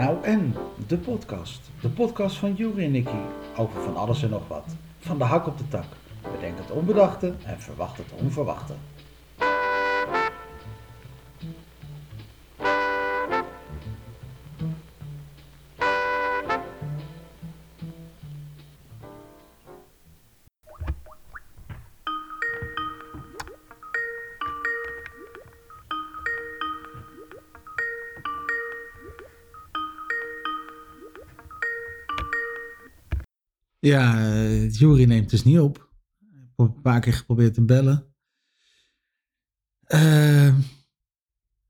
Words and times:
Nou 0.00 0.24
en, 0.24 0.54
de 0.86 0.96
podcast. 0.96 1.60
De 1.80 1.88
podcast 1.88 2.36
van 2.36 2.54
Juri 2.54 2.84
en 2.84 2.90
Nicky 2.90 3.20
over 3.56 3.82
van 3.82 3.96
alles 3.96 4.22
en 4.22 4.30
nog 4.30 4.48
wat. 4.48 4.64
Van 4.98 5.18
de 5.18 5.24
hak 5.24 5.46
op 5.46 5.58
de 5.58 5.68
tak. 5.68 5.84
Bedenk 6.32 6.58
het 6.58 6.70
onbedachte 6.70 7.34
en 7.44 7.60
verwacht 7.60 7.96
het 7.96 8.12
onverwachte. 8.22 8.72
Ja, 33.80 34.14
uh, 34.14 34.70
Jury 34.70 35.04
neemt 35.04 35.30
dus 35.30 35.44
niet 35.44 35.60
op. 35.60 35.76
Ik 35.76 36.56
heb 36.56 36.66
een 36.66 36.82
paar 36.82 37.00
keer 37.00 37.12
geprobeerd 37.12 37.54
te 37.54 37.64
bellen. 37.64 38.14
Uh, 39.88 40.54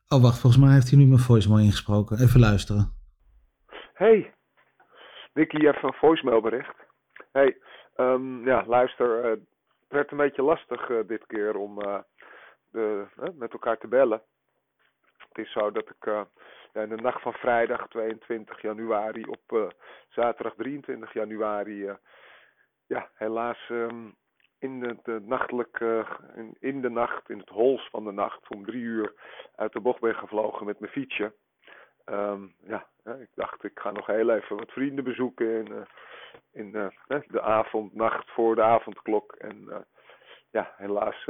oh, 0.09 0.23
wacht, 0.23 0.39
volgens 0.39 0.63
mij 0.63 0.73
heeft 0.73 0.91
hij 0.91 0.99
nu 0.99 1.07
mijn 1.07 1.21
voicemail 1.21 1.65
ingesproken. 1.65 2.19
Even 2.19 2.41
luisteren. 2.41 2.93
Hey, 3.93 4.35
Nicky, 5.35 5.57
even 5.57 5.85
een 5.85 5.93
voicemailbericht. 5.93 6.77
Hey, 7.33 7.59
um, 7.97 8.45
ja, 8.45 8.65
luister, 8.67 9.25
uh, 9.25 9.31
het 9.31 9.41
werd 9.89 10.11
een 10.11 10.17
beetje 10.17 10.43
lastig 10.43 10.89
uh, 10.89 11.07
dit 11.07 11.27
keer 11.27 11.57
om 11.57 11.79
de, 12.71 13.07
met 13.35 13.53
elkaar 13.53 13.79
te 13.79 13.89
bellen. 13.89 14.23
Het 15.17 15.39
is 15.39 15.53
zo 15.53 15.71
dat 15.71 15.89
ik 15.89 16.27
in 16.73 16.89
de 16.89 16.97
nacht 16.97 17.23
van 17.23 17.33
vrijdag 17.33 17.89
22 17.89 18.63
januari 18.63 19.25
op 19.25 19.41
uh, 19.53 19.69
zaterdag 20.09 20.55
23 20.57 21.13
januari, 21.13 21.85
uh, 21.85 21.95
ja, 22.87 23.11
helaas 23.15 23.69
um, 23.71 24.17
in 24.59 24.99
de 25.03 25.21
nachtelijke, 25.23 26.07
in, 26.35 26.57
in, 26.61 26.81
de 26.81 26.91
nacht, 26.91 27.31
in 27.31 27.39
het 27.39 27.49
hols 27.49 27.89
van 27.91 28.05
de 28.05 28.13
nacht, 28.13 28.49
om 28.49 28.65
drie 28.65 28.83
uur 28.83 29.15
uit 29.57 29.73
de 29.73 29.81
bocht 29.81 30.01
ben 30.01 30.15
gevlogen 30.15 30.67
met 30.67 30.81
mijn 30.81 30.93
fietsje. 30.93 31.35
Um, 32.05 32.55
ja, 32.63 32.87
ik 33.05 33.29
dacht 33.35 33.65
ik 33.65 33.79
ga 33.79 33.91
nog 33.91 34.07
heel 34.07 34.31
even 34.31 34.57
wat 34.57 34.71
vrienden 34.71 35.05
bezoeken 35.05 35.47
in, 35.47 35.73
uh, 35.73 35.83
in 36.53 36.73
de 37.27 37.41
avond, 37.41 37.95
nacht 37.95 38.31
voor 38.31 38.55
de 38.55 38.63
avondklok. 38.63 39.33
En 39.33 39.87
ja, 40.51 40.75
helaas 40.77 41.27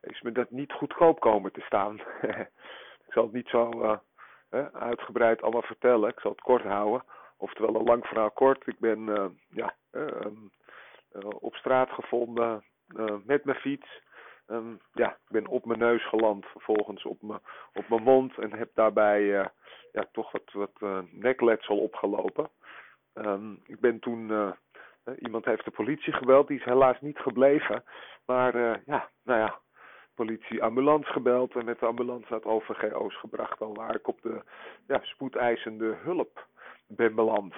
is 0.00 0.20
me 0.20 0.32
dat 0.32 0.50
niet 0.50 0.72
goedkoop 0.72 1.20
komen 1.20 1.52
te 1.52 1.60
staan. 1.60 2.00
ik 3.06 3.12
zal 3.12 3.22
het 3.22 3.32
niet 3.32 3.48
zo 3.48 4.00
uitgebreid 4.72 5.42
allemaal 5.42 5.62
vertellen. 5.62 6.08
Ik 6.08 6.20
zal 6.20 6.30
het 6.30 6.40
kort 6.40 6.62
houden. 6.62 7.04
Oftewel 7.36 7.74
een 7.74 7.84
lang 7.84 8.06
verhaal 8.06 8.30
kort. 8.30 8.66
Ik 8.66 8.78
ben 8.78 8.98
uh, 8.98 9.24
ja, 9.48 9.74
uh, 9.92 10.32
op 11.38 11.54
straat 11.54 11.90
gevonden 11.90 12.64
met 13.24 13.44
mijn 13.44 13.58
fiets. 13.58 14.06
Um, 14.46 14.80
ja, 14.92 15.10
ik 15.10 15.28
ben 15.28 15.46
op 15.46 15.64
mijn 15.64 15.78
neus 15.78 16.08
geland, 16.08 16.46
vervolgens 16.46 17.04
op 17.04 17.22
mijn, 17.22 17.40
op 17.72 17.88
mijn 17.88 18.02
mond 18.02 18.38
en 18.38 18.52
heb 18.52 18.70
daarbij 18.74 19.22
ja, 19.92 20.04
toch 20.12 20.32
wat, 20.32 20.52
wat 20.52 21.04
nekletsel 21.10 21.78
opgelopen. 21.78 22.50
Um, 23.14 23.62
ik 23.66 23.80
ben 23.80 23.98
toen, 23.98 24.54
iemand 25.18 25.44
heeft 25.44 25.64
de 25.64 25.70
politie 25.70 26.12
gebeld, 26.12 26.48
die 26.48 26.58
is 26.58 26.64
helaas 26.64 27.00
niet 27.00 27.18
gebleven. 27.18 27.84
Maar 28.26 28.56
ja, 28.86 29.10
nou 29.24 29.38
ja, 29.40 29.58
politie 30.18 30.62
ambulance 30.62 31.12
gebeld 31.12 31.54
en 31.54 31.64
met 31.64 31.78
de 31.78 31.86
ambulance 31.86 32.26
naar 32.28 32.40
het 32.40 33.14
gebracht, 33.14 33.60
al 33.60 33.74
waar 33.74 33.94
ik 33.94 34.08
op 34.08 34.22
de 34.22 34.42
ja, 34.86 34.98
spoedeisende 35.02 35.96
hulp 36.02 36.46
ben 36.86 37.14
beland. 37.14 37.54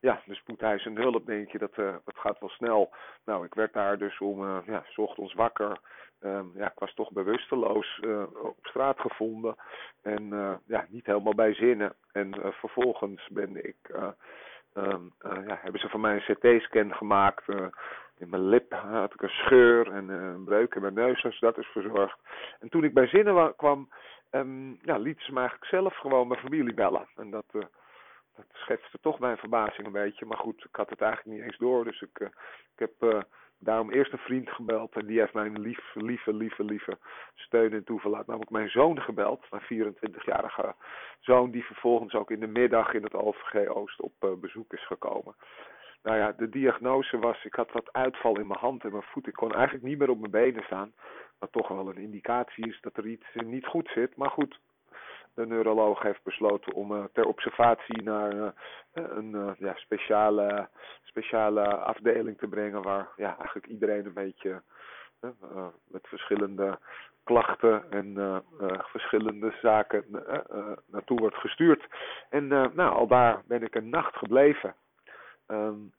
Ja, 0.00 0.22
de 0.26 0.34
spoedeisende 0.34 1.00
hulp 1.00 1.26
denk 1.26 1.50
je, 1.52 1.58
dat, 1.58 1.76
uh, 1.76 1.94
dat 2.04 2.16
gaat 2.16 2.38
wel 2.38 2.48
snel. 2.48 2.92
Nou, 3.24 3.44
ik 3.44 3.54
werd 3.54 3.72
daar 3.72 3.98
dus 3.98 4.18
om, 4.18 4.42
uh, 4.42 4.58
ja, 4.66 4.84
s 4.88 4.98
ochtends 4.98 5.34
wakker. 5.34 5.78
Um, 6.20 6.52
ja, 6.54 6.66
ik 6.66 6.78
was 6.78 6.94
toch 6.94 7.10
bewusteloos 7.12 8.00
uh, 8.00 8.22
op 8.42 8.56
straat 8.62 9.00
gevonden. 9.00 9.54
En 10.02 10.28
ja, 10.66 10.86
niet 10.88 11.06
helemaal 11.06 11.34
bij 11.34 11.54
zinnen. 11.54 11.94
En 12.12 12.34
vervolgens 12.52 13.28
ben 13.30 13.64
ik, 13.64 13.76
um, 14.74 15.12
ja, 15.46 15.58
hebben 15.62 15.80
ze 15.80 15.88
van 15.88 16.00
mij 16.00 16.14
een 16.14 16.34
CT-scan 16.34 16.94
gemaakt 16.94 17.44
mijn 18.26 18.48
lip 18.48 18.72
had 18.72 19.14
ik 19.14 19.22
een 19.22 19.28
scheur 19.28 19.92
en 19.92 20.10
eh, 20.10 20.16
een 20.16 20.44
breuk 20.44 20.74
in 20.74 20.80
mijn 20.80 20.94
neus, 20.94 21.22
dus 21.22 21.40
dat 21.40 21.58
is 21.58 21.66
verzorgd. 21.66 22.18
En 22.60 22.68
toen 22.68 22.84
ik 22.84 22.94
bij 22.94 23.06
zinnen 23.06 23.56
kwam, 23.56 23.88
um, 24.30 24.78
ja, 24.82 24.96
lieten 24.96 25.24
ze 25.24 25.32
me 25.32 25.38
eigenlijk 25.38 25.70
zelf 25.70 25.96
gewoon 25.96 26.28
mijn 26.28 26.40
familie 26.40 26.74
bellen. 26.74 27.08
En 27.16 27.30
dat, 27.30 27.44
uh, 27.52 27.62
dat 28.36 28.44
schetste 28.52 28.98
toch 29.00 29.18
mijn 29.18 29.36
verbazing 29.36 29.86
een 29.86 29.92
beetje. 29.92 30.26
Maar 30.26 30.38
goed, 30.38 30.64
ik 30.64 30.76
had 30.76 30.90
het 30.90 31.00
eigenlijk 31.00 31.36
niet 31.36 31.46
eens 31.46 31.58
door. 31.58 31.84
Dus 31.84 32.02
ik, 32.02 32.20
uh, 32.20 32.28
ik 32.76 32.88
heb 33.00 33.24
daarom 33.58 33.90
eerst 33.90 34.12
een 34.12 34.18
vriend 34.18 34.50
gebeld. 34.50 34.94
En 34.94 35.06
die 35.06 35.20
heeft 35.20 35.34
mijn 35.34 35.60
lief, 35.60 35.94
lieve, 35.94 36.32
lieve, 36.32 36.64
lieve 36.64 36.98
steun 37.34 37.72
en 37.72 37.84
toeverlaat. 37.84 38.26
Namelijk 38.26 38.50
mijn 38.50 38.70
zoon 38.70 39.00
gebeld. 39.00 39.46
Mijn 39.50 39.94
24-jarige 39.94 40.74
zoon. 41.20 41.50
Die 41.50 41.64
vervolgens 41.64 42.14
ook 42.14 42.30
in 42.30 42.40
de 42.40 42.46
middag 42.46 42.94
in 42.94 43.02
het 43.02 43.14
OVG 43.14 43.68
Oost 43.68 44.00
op 44.00 44.36
bezoek 44.40 44.72
is 44.72 44.86
gekomen 44.86 45.34
nou 46.04 46.16
ja, 46.16 46.32
de 46.32 46.48
diagnose 46.48 47.18
was, 47.18 47.44
ik 47.44 47.54
had 47.54 47.72
wat 47.72 47.92
uitval 47.92 48.38
in 48.38 48.46
mijn 48.46 48.60
hand 48.60 48.84
en 48.84 48.90
mijn 48.90 49.02
voet. 49.02 49.26
Ik 49.26 49.32
kon 49.32 49.54
eigenlijk 49.54 49.84
niet 49.84 49.98
meer 49.98 50.10
op 50.10 50.18
mijn 50.18 50.30
benen 50.30 50.64
staan. 50.64 50.92
Wat 51.38 51.52
toch 51.52 51.68
wel 51.68 51.88
een 51.88 51.98
indicatie 51.98 52.66
is 52.68 52.80
dat 52.80 52.96
er 52.96 53.06
iets 53.06 53.26
niet 53.34 53.66
goed 53.66 53.90
zit. 53.94 54.16
Maar 54.16 54.30
goed, 54.30 54.60
de 55.34 55.46
neuroloog 55.46 56.02
heeft 56.02 56.22
besloten 56.22 56.72
om 56.72 56.92
uh, 56.92 57.04
ter 57.12 57.24
observatie 57.24 58.02
naar 58.02 58.34
uh, 58.34 58.48
een 58.92 59.54
ja, 59.58 59.74
speciale, 59.74 60.68
speciale 61.02 61.76
afdeling 61.76 62.38
te 62.38 62.48
brengen. 62.48 62.82
Waar 62.82 63.08
ja, 63.16 63.36
eigenlijk 63.36 63.66
iedereen 63.66 64.06
een 64.06 64.12
beetje 64.12 64.62
met 65.86 66.06
verschillende 66.06 66.78
klachten 67.22 67.90
en 67.90 68.42
verschillende 68.82 69.54
zaken 69.62 70.04
naartoe 70.86 71.18
wordt 71.18 71.36
gestuurd. 71.36 71.86
En 72.28 72.48
nou, 72.48 72.94
al 72.94 73.06
daar 73.06 73.42
ben 73.46 73.62
ik 73.62 73.74
een 73.74 73.88
nacht 73.88 74.16
gebleven. 74.16 74.74
Um, 75.46 75.92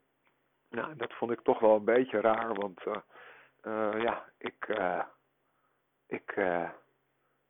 nou, 0.70 0.96
dat 0.96 1.12
vond 1.12 1.30
ik 1.30 1.40
toch 1.40 1.58
wel 1.58 1.76
een 1.76 1.84
beetje 1.84 2.20
raar, 2.20 2.54
want 2.54 2.80
uh, 2.86 2.96
uh, 3.62 4.02
ja, 4.02 4.24
ik, 4.38 4.66
uh, 4.68 5.02
ik 6.06 6.34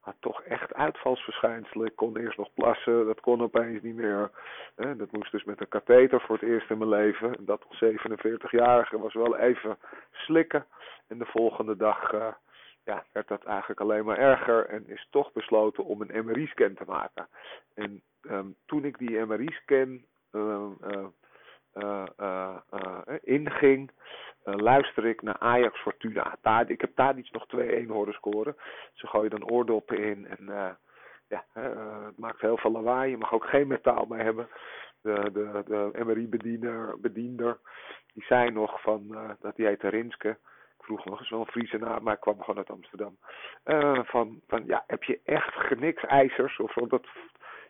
had 0.01 0.15
toch 0.21 0.43
echt 0.43 0.75
uitvalsverschijnselen. 0.75 1.87
Ik 1.87 1.97
kon 1.97 2.17
eerst 2.17 2.39
nog 2.39 2.53
plassen, 2.55 3.07
dat 3.07 3.21
kon 3.21 3.43
opeens 3.43 3.83
niet 3.83 3.95
meer. 3.95 4.31
dat 4.75 5.13
moest 5.13 5.33
dus 5.33 5.45
met 5.45 5.61
een 5.61 5.69
katheter 5.69 6.21
voor 6.21 6.35
het 6.35 6.49
eerst 6.49 6.71
in 6.71 6.79
mijn 6.79 6.91
leven. 6.91 7.37
En 7.37 7.45
dat 7.45 7.65
als 7.69 7.85
47-jarige 7.85 8.99
was 8.99 9.15
wel 9.15 9.37
even 9.37 9.79
slikken. 10.11 10.67
En 11.07 11.19
de 11.19 11.27
volgende 11.27 11.77
dag 11.77 12.13
ja, 12.87 13.05
werd 13.13 13.29
dat 13.29 13.45
eigenlijk 13.45 13.81
alleen 13.81 14.05
maar 14.05 14.19
erger 14.19 14.67
en 14.67 14.89
is 14.89 15.07
toch 15.11 15.33
besloten 15.33 15.85
om 15.85 16.01
een 16.01 16.25
MRI-scan 16.27 16.75
te 16.75 16.85
maken. 16.87 17.29
En 17.75 18.03
um, 18.23 18.57
toen 18.67 18.85
ik 18.85 18.99
die 18.99 19.25
MRI-scan 19.25 20.05
uh, 20.33 20.67
inging, 23.23 23.91
luister 24.45 25.05
ik 25.05 25.23
naar 25.23 25.39
Ajax 25.39 25.81
Fortuna. 25.81 26.37
Ik 26.67 26.81
heb 26.81 26.91
daar 26.95 27.19
iets 27.19 27.31
nog 27.31 27.47
2-1 27.57 27.87
horen 27.87 28.15
scoren. 28.15 28.57
Ze 28.95 29.07
gooien 29.07 29.31
dan 29.31 29.51
oordoppen 29.51 29.99
in 29.99 30.27
en 30.27 30.77
ja, 31.29 31.45
het 31.53 32.19
maakt 32.19 32.41
heel 32.41 32.57
veel 32.57 32.71
lawaai. 32.71 33.11
Je 33.11 33.17
mag 33.17 33.33
ook 33.33 33.45
geen 33.45 33.67
metaal 33.67 34.07
bij 34.07 34.23
hebben. 34.23 34.49
De, 35.01 35.31
de, 35.33 35.63
de 35.67 36.05
MRI-bediener, 36.05 37.01
bediender, 37.01 37.59
die 38.13 38.25
zei 38.25 38.51
nog 38.51 38.81
van, 38.81 39.17
dat 39.41 39.57
die 39.57 39.67
heet 39.67 39.83
Rinske. 39.83 40.29
Ik 40.79 40.85
vroeg 40.85 41.05
nog 41.05 41.19
eens 41.19 41.31
wel 41.31 41.41
een 41.41 41.47
Friese 41.47 41.79
naam, 41.79 42.03
maar 42.03 42.15
ik 42.15 42.21
kwam 42.21 42.41
gewoon 42.41 42.57
uit 42.57 42.71
Amsterdam. 42.71 43.17
van, 44.05 44.41
van, 44.47 44.67
ja, 44.67 44.85
heb 44.87 45.03
je 45.03 45.21
echt 45.25 45.55
geniksijzers? 45.55 46.59
Of 46.59 46.75
dat, 46.75 47.07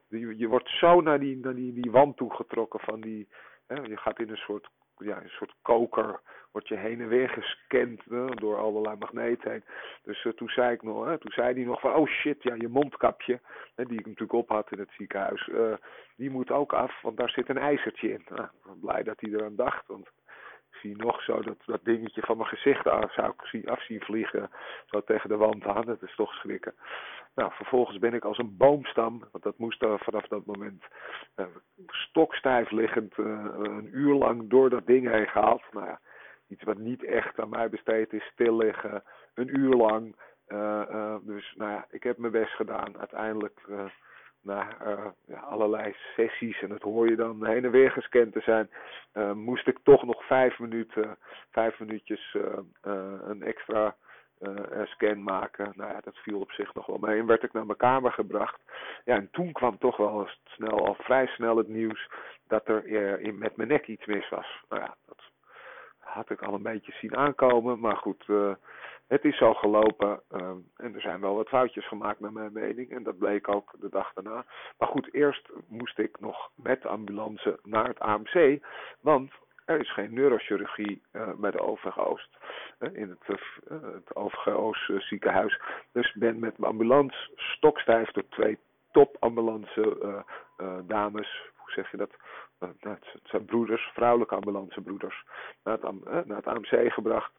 je, 0.09 0.39
je 0.39 0.47
wordt 0.49 0.69
zo 0.69 1.01
naar 1.01 1.19
die, 1.19 1.36
naar 1.36 1.54
die, 1.54 1.72
die 1.72 1.91
wand 1.91 2.16
toegetrokken 2.16 2.81
van 2.81 3.01
die, 3.01 3.28
je 3.66 3.97
gaat 3.97 4.18
in 4.18 4.30
een 4.30 4.36
soort, 4.36 4.68
ja, 4.97 5.22
een 5.22 5.28
soort 5.28 5.54
koker, 5.63 6.21
word 6.53 6.68
je 6.68 6.77
heen 6.77 7.01
en 7.01 7.09
weer 7.09 7.28
gescand 7.28 8.03
door 8.41 8.59
allerlei 8.59 8.97
magneten 8.98 9.51
heen. 9.51 9.65
Dus 10.03 10.24
uh, 10.24 10.33
toen 10.33 10.48
zei 10.48 10.72
ik 10.72 10.83
nog, 10.83 11.04
hè, 11.04 11.18
toen 11.18 11.33
zei 11.33 11.54
hij 11.54 11.65
nog 11.65 11.80
van, 11.80 11.95
oh 11.95 12.07
shit, 12.09 12.42
ja, 12.42 12.54
je 12.54 12.68
mondkapje, 12.68 13.41
hè, 13.74 13.84
die 13.84 13.98
ik 13.98 14.07
natuurlijk 14.07 14.33
op 14.33 14.48
had 14.48 14.72
in 14.72 14.78
het 14.78 14.91
ziekenhuis, 14.97 15.47
uh, 15.47 15.74
die 16.16 16.30
moet 16.30 16.51
ook 16.51 16.72
af, 16.72 17.03
want 17.03 17.16
daar 17.16 17.30
zit 17.30 17.48
een 17.48 17.59
ijzertje 17.59 18.13
in. 18.13 18.24
Nou, 18.28 18.42
ik 18.42 18.63
ben 18.65 18.80
blij 18.80 19.03
dat 19.03 19.21
hij 19.21 19.30
eraan 19.30 19.57
dacht, 19.57 19.86
want 19.86 20.07
ik 20.71 20.77
zie 20.80 20.97
nog 20.97 21.22
zo 21.22 21.42
dat, 21.42 21.62
dat 21.66 21.84
dingetje 21.84 22.22
van 22.22 22.36
mijn 22.36 22.48
gezicht 22.48 22.86
af, 22.86 23.12
zou 23.12 23.28
ik 23.30 23.47
zien, 23.47 23.69
af 23.69 23.83
zien 23.83 24.01
vliegen, 24.01 24.51
zo 24.86 25.01
tegen 25.01 25.28
de 25.28 25.36
wand 25.36 25.65
aan, 25.65 25.84
dat 25.84 26.03
is 26.03 26.15
toch 26.15 26.34
schrikken. 26.34 26.74
Nou, 27.36 27.53
vervolgens 27.53 27.98
ben 27.98 28.15
ik 28.15 28.24
als 28.24 28.38
een 28.38 28.56
boomstam, 28.56 29.22
want 29.33 29.44
dat 29.44 29.59
moest 29.59 29.83
er 29.83 29.98
vanaf 29.98 30.27
dat 30.27 30.47
moment 30.47 30.84
uh, 31.36 31.47
stokstijf 31.86 32.71
liggend 32.71 33.16
uh, 33.18 33.27
een 33.59 33.88
uur 33.92 34.15
lang 34.15 34.48
door 34.50 34.71
dat 34.71 34.86
ding 34.86 35.10
heen 35.10 35.27
gehaald. 35.27 35.62
Nou 35.72 35.86
ja, 35.86 36.00
iets 36.48 36.62
wat 36.62 36.78
niet 36.78 37.04
echt 37.04 37.41
aan 37.41 37.48
mij 37.48 37.68
besteed 37.68 38.12
is, 38.12 38.24
stil 38.24 38.56
liggen, 38.56 39.03
een 39.34 39.59
uur 39.59 39.74
lang. 39.74 40.16
Uh, 40.48 41.16
dus 41.22 41.54
nou 41.56 41.71
ja, 41.71 41.86
ik 41.91 42.03
heb 42.03 42.18
mijn 42.18 42.33
best 42.33 42.53
gedaan. 42.53 42.98
Uiteindelijk 42.98 43.60
na 44.42 44.68
ja, 45.27 45.38
allerlei 45.38 45.94
sessies, 46.15 46.62
en 46.62 46.71
het 46.71 46.83
hoor 46.83 47.09
je 47.09 47.16
dan 47.16 47.47
heen 47.47 47.65
en 47.65 47.71
weer 47.71 47.91
gescand 47.91 48.33
te 48.33 48.41
zijn, 48.41 48.71
moest 49.38 49.66
ik 49.66 49.78
toch 49.83 50.04
nog 50.04 50.24
vijf 50.24 50.59
minuten, 50.59 51.18
vijf 51.50 51.78
minuutjes 51.78 52.36
een 53.27 53.42
extra 53.42 53.97
scan 54.84 55.22
maken. 55.22 55.72
Nou 55.74 55.92
ja, 55.92 56.00
dat 56.00 56.16
viel 56.16 56.41
op 56.41 56.50
zich 56.50 56.74
nog 56.74 56.86
wel 56.86 56.98
mee. 56.98 57.18
En 57.18 57.27
werd 57.27 57.42
ik 57.42 57.53
naar 57.53 57.66
mijn 57.66 57.78
kamer 57.78 58.12
gebracht. 58.12 58.60
Ja, 59.04 59.15
en 59.15 59.28
toen 59.30 59.53
kwam 59.53 59.78
toch 59.78 59.97
wel 59.97 60.28
snel, 60.44 60.86
al 60.86 60.94
vrij 60.94 61.27
snel 61.27 61.56
het 61.56 61.68
nieuws 61.68 62.10
dat 62.47 62.68
er 62.68 62.86
in, 63.21 63.38
met 63.38 63.56
mijn 63.56 63.68
nek 63.68 63.86
iets 63.86 64.06
mis 64.06 64.28
was. 64.28 64.62
Nou 64.68 64.83
ja, 64.83 64.94
dat 65.06 65.22
had 65.98 66.30
ik 66.30 66.42
al 66.42 66.54
een 66.54 66.62
beetje 66.62 66.92
zien 66.92 67.16
aankomen. 67.16 67.80
Maar 67.80 67.97
goed, 67.97 68.27
het 69.06 69.24
is 69.24 69.36
zo 69.36 69.54
gelopen 69.54 70.21
en 70.77 70.94
er 70.94 71.00
zijn 71.00 71.21
wel 71.21 71.34
wat 71.34 71.48
foutjes 71.48 71.88
gemaakt 71.88 72.21
naar 72.21 72.33
mijn 72.33 72.53
mening. 72.53 72.91
En 72.91 73.03
dat 73.03 73.18
bleek 73.18 73.48
ook 73.48 73.74
de 73.80 73.88
dag 73.88 74.12
daarna. 74.12 74.44
Maar 74.78 74.88
goed, 74.88 75.15
eerst 75.15 75.48
moest 75.68 75.98
ik 75.98 76.21
nog 76.21 76.50
met 76.54 76.86
ambulance 76.86 77.59
naar 77.62 77.88
het 77.88 77.98
AMC. 77.98 78.65
Want 79.00 79.33
er 79.66 79.80
is 79.80 79.92
geen 79.92 80.15
neurochirurgie 80.15 81.03
uh, 81.13 81.34
bij 81.36 81.51
de 81.51 81.60
OVG 81.60 81.98
Oost. 81.98 82.36
Uh, 82.78 82.95
in 82.95 83.09
het, 83.09 83.41
uh, 83.68 83.78
het 84.04 85.03
ziekenhuis. 85.03 85.60
Dus 85.92 86.13
ben 86.13 86.39
met 86.39 86.59
mijn 86.59 86.72
ambulance 86.72 87.30
stokstijf 87.36 88.10
door 88.10 88.28
twee 88.28 88.59
topambulance 88.92 89.97
dames. 90.86 91.51
Hoe 91.57 91.71
zeg 91.71 91.91
je 91.91 91.97
dat? 91.97 92.10
Nou, 92.59 92.72
het 92.80 93.21
zijn 93.24 93.45
broeders, 93.45 93.91
vrouwelijke 93.95 94.34
ambulancebroeders. 94.34 95.24
Naar 95.65 95.78
het, 95.80 96.27
naar 96.27 96.36
het 96.36 96.47
AMC 96.47 96.92
gebracht 96.92 97.33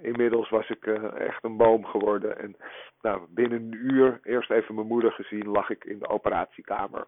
inmiddels 0.00 0.48
was 0.48 0.68
ik 0.68 0.86
echt 0.86 1.44
een 1.44 1.56
boom 1.56 1.84
geworden. 1.84 2.38
En 2.38 2.56
nou, 3.02 3.26
binnen 3.28 3.62
een 3.62 3.72
uur, 3.72 4.20
eerst 4.22 4.50
even 4.50 4.74
mijn 4.74 4.86
moeder 4.86 5.12
gezien, 5.12 5.48
lag 5.48 5.70
ik 5.70 5.84
in 5.84 5.98
de 5.98 6.08
operatiekamer. 6.08 7.06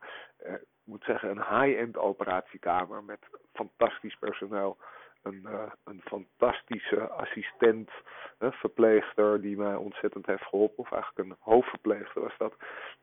Moet 0.85 1.05
zeggen, 1.05 1.31
een 1.31 1.61
high-end 1.61 1.99
operatiekamer 1.99 3.05
met 3.05 3.19
fantastisch 3.53 4.17
personeel. 4.17 4.77
Een, 5.23 5.43
uh, 5.45 5.63
een 5.85 6.01
fantastische 6.05 7.09
assistent, 7.09 7.91
verpleegster 8.39 9.41
die 9.41 9.57
mij 9.57 9.75
ontzettend 9.75 10.27
heeft 10.27 10.43
geholpen. 10.43 10.79
Of 10.79 10.93
eigenlijk 10.93 11.29
een 11.29 11.37
hoofdverpleegster 11.41 12.23
was 12.23 12.37
dat. 12.39 12.55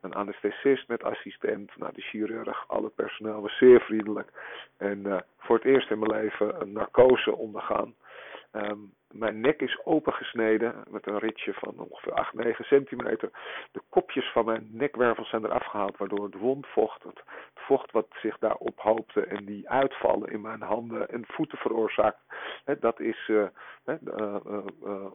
Een 0.02 0.14
anesthesist 0.14 0.88
met 0.88 1.04
assistent. 1.04 1.78
Nou, 1.78 1.94
de 1.94 2.02
chirurg, 2.02 2.68
al 2.68 2.84
het 2.84 2.96
personeel 2.96 3.42
was 3.42 3.58
zeer 3.58 3.82
vriendelijk. 3.82 4.32
En 4.78 5.26
voor 5.38 5.56
het 5.56 5.66
eerst 5.66 5.92
in 5.92 6.00
mijn 6.00 6.12
leven 6.12 6.62
een 6.62 6.72
narcose 6.72 7.36
ondergaan. 7.36 7.96
Um, 8.52 8.94
mijn 9.12 9.40
nek 9.40 9.62
is 9.62 9.80
opengesneden 9.84 10.84
met 10.90 11.08
een 11.08 11.20
ritje 11.20 11.54
van 11.54 11.74
ongeveer 11.78 12.14
8, 12.14 12.34
9 12.34 12.66
centimeter. 12.66 13.30
De 13.72 13.82
kopjes 13.90 14.32
van 14.32 14.46
mijn 14.46 14.68
nekwervels 14.72 15.30
zijn 15.30 15.46
eraf 15.46 15.66
gehaald, 15.66 15.98
waardoor 15.98 16.26
het 16.26 16.36
wondvocht, 16.36 17.04
het, 17.04 17.24
vocht 17.54 17.92
wat 17.92 18.08
zich 18.22 18.38
daar 18.38 18.56
ophoopte 18.56 19.26
en 19.26 19.46
die 19.46 19.70
uitvallen 19.70 20.32
in 20.32 20.42
mijn 20.42 20.62
handen 20.62 21.10
en 21.10 21.26
voeten 21.28 21.58
veroorzaakt. 21.58 22.20
dat 22.80 23.00
is, 23.00 23.28
uh, 23.28 23.46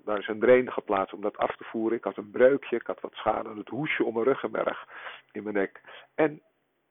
daar 0.04 0.19
is 0.19 0.28
een 0.28 0.40
drain 0.40 0.72
geplaatst 0.72 1.14
om 1.14 1.20
dat 1.20 1.37
af 1.37 1.56
te 1.56 1.64
voeren. 1.64 1.98
Ik 1.98 2.04
had 2.04 2.16
een 2.16 2.31
breukje, 2.31 2.76
ik 2.76 2.87
had 2.87 3.00
wat 3.00 3.14
schade 3.14 3.48
aan 3.48 3.58
het 3.58 3.69
hoesje 3.69 4.04
om 4.04 4.12
mijn 4.12 4.26
ruggenmerg 4.26 4.87
in 5.32 5.43
mijn 5.43 5.54
nek. 5.54 5.81
En 6.14 6.43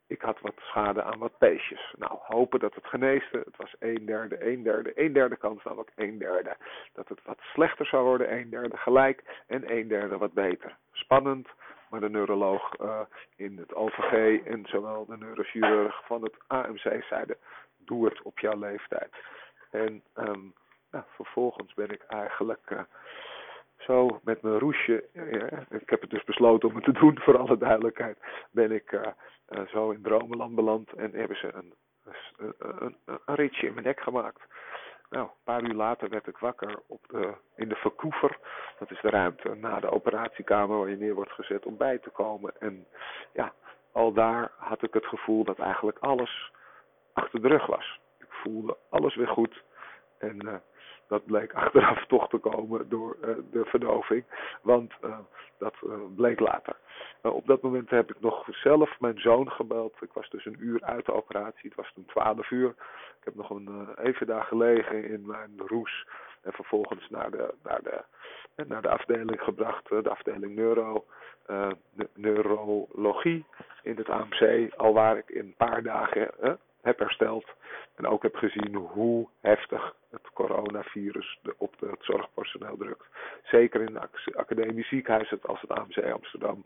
ik 0.08 0.22
had 0.22 0.40
wat 0.40 0.54
schade 0.58 1.04
aan 1.04 1.20
wat 1.20 1.38
peesjes. 1.38 1.94
Nou, 1.98 2.18
hopen 2.22 2.60
dat 2.60 2.76
het 2.76 2.86
geneesde. 2.86 3.38
Het 3.38 3.58
was 3.58 3.76
een 3.80 4.06
derde, 4.06 4.52
een 4.52 4.64
derde, 4.64 4.92
een 4.96 5.14
derde 5.14 5.36
kans, 5.36 5.64
namelijk 5.64 5.92
een 5.96 6.18
derde. 6.18 6.56
Dat 6.94 7.08
het 7.08 7.24
wat 7.24 7.40
slechter 7.54 7.86
zou 7.86 8.04
worden, 8.04 8.34
een 8.34 8.50
derde 8.50 8.78
gelijk 8.78 9.44
en 9.48 9.72
een 9.72 9.88
derde 9.88 10.18
wat 10.18 10.34
beter. 10.34 10.78
Spannend, 10.92 11.48
maar 11.90 12.00
de 12.00 12.10
neuroloog 12.10 12.80
uh, 12.82 13.00
in 13.36 13.58
het 13.58 13.74
OVG 13.74 14.44
en 14.46 14.66
zowel 14.66 15.06
de 15.06 15.18
neurochirurg 15.18 16.06
van 16.06 16.24
het 16.24 16.36
AMC 16.48 17.04
zeiden, 17.04 17.38
doe 17.78 18.06
het 18.06 18.22
op 18.22 18.40
jouw 18.40 18.60
leeftijd. 18.60 19.16
En 19.72 20.04
um, 20.16 20.54
vervolgens 21.16 21.74
ben 21.74 21.90
ik 21.90 22.04
eigenlijk... 22.08 22.70
Uh, 22.70 22.80
zo 23.78 24.20
met 24.24 24.42
mijn 24.42 24.60
roesje, 24.60 25.04
ja, 25.14 25.66
ik 25.70 25.90
heb 25.90 26.02
het 26.02 26.10
dus 26.10 26.24
besloten 26.24 26.70
om 26.70 26.76
het 26.76 26.84
te 26.84 26.92
doen 26.92 27.20
voor 27.20 27.38
alle 27.38 27.58
duidelijkheid, 27.58 28.18
ben 28.52 28.72
ik 28.72 28.92
uh, 29.50 29.68
zo 29.68 29.92
in 29.92 30.02
Dromenland 30.02 30.56
beland 30.56 30.94
en 30.94 31.12
hebben 31.14 31.38
ze 31.38 31.54
een, 31.54 31.74
een, 32.38 32.54
een, 32.58 32.98
een, 33.26 33.36
ritje 33.36 33.68
in 33.68 33.74
mijn 33.74 33.86
nek 33.86 34.00
gemaakt. 34.00 34.42
Nou, 35.10 35.26
een 35.26 35.44
paar 35.44 35.64
uur 35.64 35.74
later 35.74 36.10
werd 36.10 36.28
ik 36.28 36.38
wakker 36.38 36.80
op 36.88 37.08
de, 37.08 37.34
in 37.56 37.70
de 37.70 37.76
verkoever. 37.76 38.38
Dat 38.80 38.92
is 38.92 39.02
de 39.02 39.10
ruimte 39.10 39.56
na 39.56 39.80
de 39.80 39.92
operatiekamer 39.92 40.78
waar 40.78 40.90
je 40.90 40.98
neer 40.98 41.14
wordt 41.14 41.32
gezet 41.32 41.66
om 41.66 41.78
bij 41.78 41.98
te 41.98 42.10
komen. 42.10 42.54
En 42.60 42.88
ja, 43.34 43.54
al 43.92 44.14
daar 44.14 44.52
had 44.58 44.84
ik 44.84 44.94
het 44.94 45.06
gevoel 45.06 45.44
dat 45.44 45.60
eigenlijk 45.60 45.98
alles 46.00 46.52
achter 47.14 47.42
de 47.42 47.48
rug 47.48 47.66
was. 47.66 48.00
Ik 48.20 48.28
voelde 48.30 48.78
alles 48.90 49.16
weer 49.16 49.28
goed. 49.28 49.64
En 50.18 50.46
uh, 50.46 50.56
dat 51.08 51.26
bleek 51.26 51.54
achteraf 51.64 52.06
toch 52.06 52.30
te 52.30 52.38
komen 52.38 52.90
door 52.90 53.18
uh, 53.22 53.36
de 53.52 53.66
verdoving. 53.66 54.24
Want 54.62 54.94
uh, 55.04 55.18
dat 55.58 55.76
uh, 55.84 55.94
bleek 56.16 56.40
later. 56.40 56.76
op 57.22 57.48
dat 57.48 57.62
moment 57.62 57.90
heb 57.90 58.10
ik 58.10 58.22
nog 58.22 58.48
zelf 58.50 59.00
mijn 59.00 59.20
zoon 59.20 59.52
gebeld. 59.52 59.96
Ik 60.02 60.14
was 60.14 60.30
dus 60.30 60.46
een 60.46 60.58
uur 60.60 60.84
uit 60.84 61.06
de 61.06 61.14
operatie. 61.14 61.70
Het 61.70 61.76
was 61.76 61.92
toen 61.94 62.06
12 62.06 62.52
uur. 62.52 62.70
Ik 63.20 63.24
heb 63.24 63.36
nog 63.36 63.50
een, 63.50 63.88
even 63.96 64.28
daar 64.28 64.44
gelegen 64.44 65.04
in 65.10 65.26
mijn 65.26 65.52
roes. 65.68 66.08
En 66.42 66.52
vervolgens 66.54 67.10
naar 67.10 67.32
de, 67.32 67.54
naar 67.64 67.82
de, 67.84 68.04
naar 68.68 68.82
de 68.82 68.90
afdeling 68.90 69.42
gebracht. 69.42 69.90
de 69.90 70.10
afdeling 70.10 70.56
neuro, 70.56 71.06
neurologie 72.14 73.46
in 73.84 73.98
het 73.98 74.10
AMC. 74.10 74.74
Al 74.76 74.94
waar 74.94 75.18
ik 75.18 75.30
in 75.30 75.46
een 75.46 75.56
paar 75.58 75.84
dagen 75.84 76.58
heb 76.86 77.00
hersteld. 77.00 77.46
En 77.96 78.08
ook 78.08 78.24
heb 78.24 78.36
gezien 78.36 78.76
hoe 78.76 79.28
heftig 79.42 79.96
het 80.12 80.30
coronavirus 80.34 81.40
op 81.58 81.74
het 81.80 82.04
zorgpersoneel 82.04 82.78
drukt. 82.78 83.06
Zeker 83.44 83.82
in 83.82 83.96
het 83.96 84.36
academisch 84.36 84.88
ziekenhuis 84.88 85.34
als 85.42 85.62
het 85.62 85.72
AMC 85.72 86.12
Amsterdam. 86.14 86.66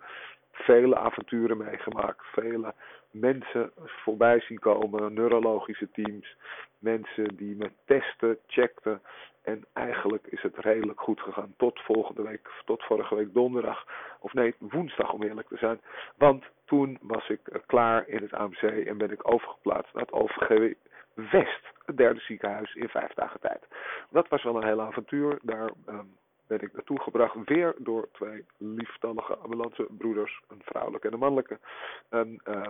Vele 0.51 0.97
avonturen 0.97 1.57
meegemaakt, 1.57 2.25
vele 2.31 2.73
mensen 3.11 3.71
voorbij 3.75 4.39
zien 4.39 4.59
komen, 4.59 5.13
neurologische 5.13 5.91
teams, 5.91 6.35
mensen 6.79 7.35
die 7.35 7.55
met 7.55 7.71
testen 7.85 8.37
checkten. 8.47 9.01
En 9.41 9.65
eigenlijk 9.73 10.27
is 10.27 10.41
het 10.41 10.57
redelijk 10.57 11.01
goed 11.01 11.19
gegaan 11.19 11.53
tot 11.57 11.79
volgende 11.79 12.21
week, 12.21 12.49
tot 12.65 12.83
vorige 12.83 13.15
week 13.15 13.33
donderdag. 13.33 13.85
Of 14.19 14.33
nee, 14.33 14.55
woensdag 14.59 15.13
om 15.13 15.23
eerlijk 15.23 15.47
te 15.47 15.57
zijn. 15.57 15.81
Want 16.17 16.45
toen 16.65 16.97
was 17.01 17.29
ik 17.29 17.61
klaar 17.65 18.07
in 18.07 18.21
het 18.21 18.33
AMC 18.33 18.61
en 18.61 18.97
ben 18.97 19.11
ik 19.11 19.31
overgeplaatst 19.31 19.93
naar 19.93 20.03
het 20.03 20.13
OVG 20.13 20.73
West, 21.13 21.61
het 21.85 21.97
derde 21.97 22.19
ziekenhuis 22.19 22.73
in 22.73 22.89
vijf 22.89 23.13
dagen 23.13 23.39
tijd. 23.39 23.67
Dat 24.09 24.27
was 24.27 24.43
wel 24.43 24.55
een 24.55 24.67
heel 24.67 24.81
avontuur. 24.81 25.39
Daar 25.41 25.69
um, 25.87 26.17
ben 26.49 26.61
ik 26.61 26.73
naartoe 26.73 26.99
gebracht, 26.99 27.35
weer 27.45 27.75
door 27.77 28.07
twee 28.11 28.45
lieftallige 28.57 29.35
ambulancebroeders, 29.35 30.41
een 30.47 30.61
vrouwelijke 30.63 31.07
en 31.07 31.13
een 31.13 31.19
mannelijke. 31.19 31.59
En 32.09 32.41
uh, 32.47 32.61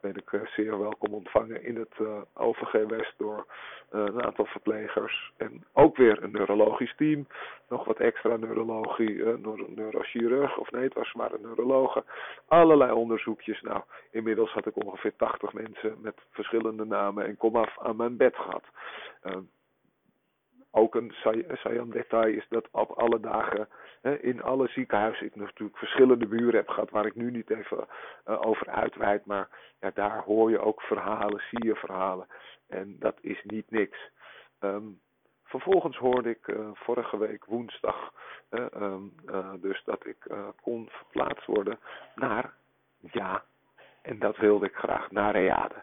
ben 0.00 0.16
ik 0.16 0.32
uh, 0.32 0.46
zeer 0.46 0.78
welkom 0.78 1.14
ontvangen 1.14 1.64
in 1.64 1.76
het 1.76 1.94
uh, 2.00 2.20
OVG 2.34 2.72
West 2.88 3.14
door 3.16 3.46
een 3.90 4.24
aantal 4.24 4.44
verplegers. 4.44 5.32
En 5.36 5.64
ook 5.72 5.96
weer 5.96 6.22
een 6.22 6.30
neurologisch 6.30 6.94
team, 6.96 7.26
nog 7.68 7.84
wat 7.84 7.98
extra 7.98 8.36
neurologie, 8.36 9.24
neurochirurg, 9.74 10.58
of 10.58 10.70
nee, 10.70 10.84
het 10.84 10.94
was 10.94 11.12
maar 11.12 11.32
een 11.32 11.40
neurologe. 11.40 12.04
Allerlei 12.48 12.92
onderzoekjes. 12.92 13.60
Nou, 13.60 13.82
inmiddels 14.10 14.52
had 14.52 14.66
ik 14.66 14.84
ongeveer 14.84 15.16
80 15.16 15.52
mensen 15.52 15.96
met 16.00 16.14
verschillende 16.30 16.84
namen 16.84 17.26
en 17.26 17.36
komaf 17.36 17.78
aan 17.78 17.96
mijn 17.96 18.16
bed 18.16 18.36
gehad. 18.36 18.64
Ook 20.74 20.94
een 20.94 21.12
saillant 21.52 21.92
detail 21.92 22.34
is 22.34 22.46
dat 22.48 22.68
op 22.70 22.90
alle 22.90 23.20
dagen 23.20 23.68
in 24.20 24.42
alle 24.42 24.68
ziekenhuizen 24.68 25.26
ik 25.26 25.36
natuurlijk 25.36 25.78
verschillende 25.78 26.26
buren 26.26 26.54
heb 26.54 26.68
gehad 26.68 26.90
waar 26.90 27.06
ik 27.06 27.14
nu 27.14 27.30
niet 27.30 27.50
even 27.50 27.86
uh, 28.28 28.46
over 28.46 28.68
uitweid. 28.68 29.26
Maar 29.26 29.48
ja, 29.80 29.90
daar 29.94 30.22
hoor 30.22 30.50
je 30.50 30.58
ook 30.58 30.82
verhalen, 30.82 31.42
zie 31.50 31.64
je 31.64 31.74
verhalen. 31.74 32.26
En 32.68 32.96
dat 32.98 33.16
is 33.20 33.42
niet 33.44 33.70
niks. 33.70 33.98
Um, 34.60 35.00
vervolgens 35.44 35.96
hoorde 35.96 36.30
ik 36.30 36.46
uh, 36.46 36.68
vorige 36.74 37.18
week 37.18 37.44
woensdag 37.44 38.12
uh, 38.50 38.66
um, 38.74 39.12
dus 39.60 39.82
dat 39.84 40.06
ik 40.06 40.26
kon 40.62 40.88
verplaatst 40.90 41.46
worden 41.46 41.78
naar, 42.14 42.52
ja, 43.12 43.44
en 44.02 44.18
dat 44.18 44.36
wilde 44.36 44.66
ik 44.66 44.74
graag, 44.74 45.10
naar 45.10 45.32
Reade 45.32 45.82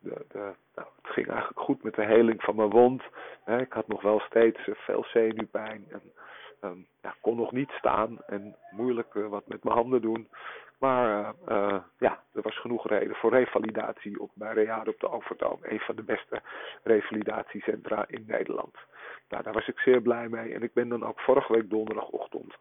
de, 0.00 0.24
de, 0.28 0.54
nou, 0.74 0.88
het 1.10 1.18
ging 1.18 1.36
eigenlijk 1.36 1.60
goed 1.60 1.82
met 1.82 1.94
de 1.94 2.04
heling 2.04 2.42
van 2.42 2.56
mijn 2.56 2.70
wond. 2.70 3.02
ik 3.46 3.72
had 3.72 3.88
nog 3.88 4.02
wel 4.02 4.20
steeds 4.20 4.68
eh, 4.68 4.74
veel 4.74 5.04
zenuwpijn 5.04 5.84
en 5.88 6.02
um, 6.64 6.86
ja, 7.02 7.14
kon 7.20 7.36
nog 7.36 7.52
niet 7.52 7.70
staan 7.70 8.18
en 8.26 8.56
moeilijk 8.70 9.14
uh, 9.14 9.26
wat 9.26 9.48
met 9.48 9.64
mijn 9.64 9.76
handen 9.76 10.02
doen. 10.02 10.28
Maar 10.78 11.34
uh, 11.48 11.76
ja, 11.98 12.22
er 12.32 12.42
was 12.42 12.60
genoeg 12.60 12.88
reden 12.88 13.16
voor 13.16 13.30
revalidatie 13.30 14.20
op, 14.20 14.30
bij 14.34 14.52
Reade 14.52 14.90
op 14.90 15.00
de 15.00 15.10
Overtoom. 15.10 15.58
Een 15.62 15.80
van 15.80 15.96
de 15.96 16.02
beste 16.02 16.40
revalidatiecentra 16.82 18.04
in 18.08 18.24
Nederland. 18.26 18.76
Nou, 19.28 19.42
daar 19.42 19.52
was 19.52 19.68
ik 19.68 19.78
zeer 19.78 20.02
blij 20.02 20.28
mee. 20.28 20.54
En 20.54 20.62
ik 20.62 20.72
ben 20.72 20.88
dan 20.88 21.04
ook 21.04 21.20
vorige 21.20 21.52
week 21.52 21.70
donderdagochtend 21.70 22.54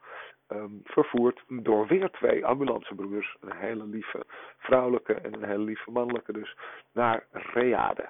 um, 0.51 0.81
vervoerd 0.83 1.43
door 1.47 1.87
weer 1.87 2.09
twee 2.09 2.45
ambulancebroers. 2.45 3.37
Een 3.39 3.55
hele 3.55 3.85
lieve 3.85 4.25
vrouwelijke 4.57 5.13
en 5.13 5.33
een 5.33 5.49
hele 5.49 5.63
lieve 5.63 5.91
mannelijke 5.91 6.33
dus. 6.33 6.55
Naar 6.93 7.25
Reade. 7.31 8.09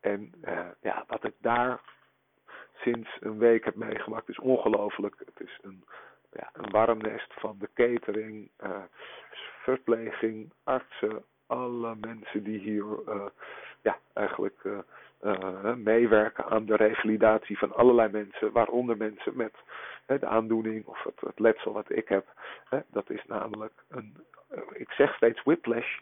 En 0.00 0.32
uh, 0.44 0.66
ja, 0.80 1.04
wat 1.06 1.24
ik 1.24 1.34
daar 1.40 1.80
sinds 2.74 3.16
een 3.20 3.38
week 3.38 3.64
heb 3.64 3.74
meegemaakt 3.74 4.28
is 4.28 4.38
ongelooflijk. 4.38 5.14
Het 5.18 5.48
is 5.48 5.58
een, 5.62 5.84
ja, 6.32 6.50
een 6.52 6.70
warm 6.70 6.98
nest 6.98 7.32
van 7.38 7.56
de 7.58 7.68
catering, 7.74 8.50
uh, 8.64 8.82
verpleging, 9.62 10.52
artsen, 10.64 11.24
alle 11.46 11.96
mensen 12.00 12.42
die 12.42 12.58
hier 12.58 12.84
uh, 13.08 13.26
ja, 13.82 13.98
eigenlijk 14.12 14.66
meewerken 15.76 16.44
aan 16.44 16.66
de 16.66 16.76
revalidatie 16.76 17.58
van 17.58 17.74
allerlei 17.74 18.10
mensen, 18.10 18.52
waaronder 18.52 18.96
mensen 18.96 19.36
met 19.36 19.54
de 20.06 20.26
aandoening 20.26 20.86
of 20.86 21.02
het, 21.02 21.20
het 21.20 21.38
letsel 21.38 21.72
wat 21.72 21.90
ik 21.90 22.08
heb. 22.08 22.26
dat 22.86 23.10
is 23.10 23.24
namelijk 23.26 23.72
een, 23.88 24.16
ik 24.72 24.90
zeg 24.90 25.16
steeds 25.16 25.42
whiplash, 25.42 25.98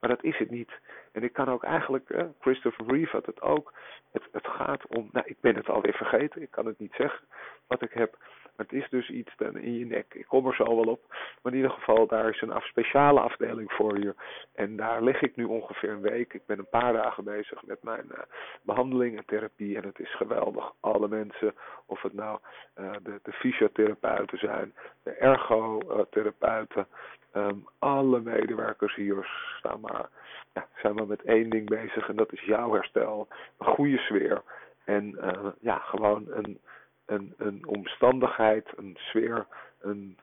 maar 0.00 0.10
dat 0.10 0.22
is 0.22 0.36
het 0.38 0.50
niet. 0.50 0.70
En 1.12 1.22
ik 1.22 1.32
kan 1.32 1.48
ook 1.48 1.64
eigenlijk, 1.64 2.10
eh, 2.10 2.24
Christopher 2.40 2.86
Reeve 2.86 3.16
had 3.16 3.26
het 3.26 3.40
ook. 3.42 3.72
Het, 4.10 4.22
het 4.32 4.46
gaat 4.46 4.86
om, 4.86 5.08
nou 5.12 5.26
ik 5.26 5.36
ben 5.40 5.56
het 5.56 5.68
alweer 5.68 5.94
vergeten, 5.94 6.42
ik 6.42 6.50
kan 6.50 6.66
het 6.66 6.78
niet 6.78 6.94
zeggen 6.96 7.24
wat 7.66 7.82
ik 7.82 7.92
heb. 7.92 8.16
Maar 8.60 8.68
het 8.68 8.82
is 8.82 8.90
dus 8.90 9.10
iets 9.10 9.34
in 9.38 9.78
je 9.78 9.86
nek. 9.86 10.14
Ik 10.14 10.26
kom 10.26 10.46
er 10.46 10.54
zo 10.54 10.64
wel 10.64 10.92
op. 10.92 11.00
Maar 11.42 11.52
in 11.52 11.58
ieder 11.58 11.70
geval, 11.70 12.06
daar 12.06 12.28
is 12.28 12.40
een 12.40 12.52
af, 12.52 12.64
speciale 12.64 13.20
afdeling 13.20 13.72
voor 13.72 13.96
hier. 13.96 14.14
En 14.54 14.76
daar 14.76 15.02
lig 15.02 15.20
ik 15.22 15.36
nu 15.36 15.44
ongeveer 15.44 15.90
een 15.90 16.00
week. 16.00 16.32
Ik 16.32 16.46
ben 16.46 16.58
een 16.58 16.68
paar 16.68 16.92
dagen 16.92 17.24
bezig 17.24 17.62
met 17.66 17.82
mijn 17.82 18.04
uh, 18.12 18.18
behandeling 18.62 19.16
en 19.16 19.24
therapie. 19.26 19.76
En 19.76 19.84
het 19.84 19.98
is 19.98 20.16
geweldig. 20.16 20.72
Alle 20.80 21.08
mensen, 21.08 21.54
of 21.86 22.02
het 22.02 22.12
nou 22.12 22.38
uh, 22.80 22.90
de, 23.02 23.20
de 23.22 23.32
fysiotherapeuten 23.32 24.38
zijn, 24.38 24.74
de 25.02 25.10
ergotherapeuten, 25.10 26.86
um, 27.34 27.66
alle 27.78 28.20
medewerkers 28.20 28.94
hier 28.94 29.28
staan 29.58 29.80
maar 29.80 30.08
ja, 30.54 30.66
zijn 30.76 30.94
we 30.94 31.06
met 31.06 31.22
één 31.22 31.50
ding 31.50 31.68
bezig 31.68 32.08
en 32.08 32.16
dat 32.16 32.32
is 32.32 32.40
jouw 32.40 32.72
herstel. 32.72 33.28
Een 33.58 33.66
goede 33.66 33.98
sfeer. 33.98 34.42
En 34.84 35.10
uh, 35.10 35.46
ja, 35.60 35.78
gewoon 35.78 36.26
een, 36.30 36.60
een, 37.10 37.34
een 37.38 37.66
omstandigheid, 37.66 38.68
een 38.76 38.96
sfeer, 38.98 39.46
een, 39.80 40.18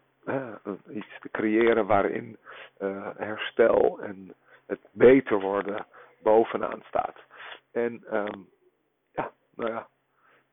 iets 0.89 1.20
te 1.20 1.29
creëren 1.32 1.86
waarin 1.86 2.38
uh, 2.82 3.10
herstel 3.17 4.00
en 4.01 4.34
het 4.65 4.79
beter 4.91 5.39
worden 5.39 5.86
bovenaan 6.22 6.84
staat. 6.88 7.15
En 7.72 8.03
um, 8.13 8.50
ja, 9.12 9.32
nou 9.56 9.72
ja, 9.72 9.88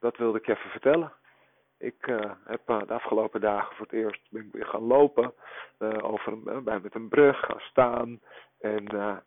dat 0.00 0.16
wilde 0.16 0.38
ik 0.38 0.48
even 0.48 0.70
vertellen. 0.70 1.12
Ik 1.78 2.06
uh, 2.06 2.30
heb 2.44 2.60
uh, 2.66 2.78
de 2.78 2.92
afgelopen 2.92 3.40
dagen 3.40 3.76
voor 3.76 3.86
het 3.86 3.94
eerst 3.94 4.20
ben 4.30 4.42
ik 4.42 4.52
weer 4.52 4.66
gaan 4.66 4.86
lopen. 4.86 5.34
Over 6.00 6.32
een, 6.32 6.64
bij 6.64 6.80
met 6.80 6.94
een 6.94 7.08
brug 7.08 7.40
gaan 7.40 7.60
staan. 7.60 8.20
En 8.60 8.84
nou 8.84 9.20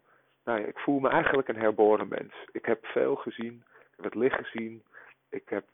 ja, 0.44 0.58
ik 0.58 0.80
voel 0.80 1.00
me 1.00 1.10
eigenlijk 1.10 1.48
een 1.48 1.60
herboren 1.60 2.08
mens. 2.08 2.34
Ik 2.52 2.66
heb 2.66 2.86
veel 2.86 3.16
gezien, 3.16 3.64
ik 3.80 3.96
heb 3.96 4.06
het 4.06 4.16
licht 4.16 4.36
gezien, 4.36 4.84
ik 5.30 5.50
heb 5.50 5.66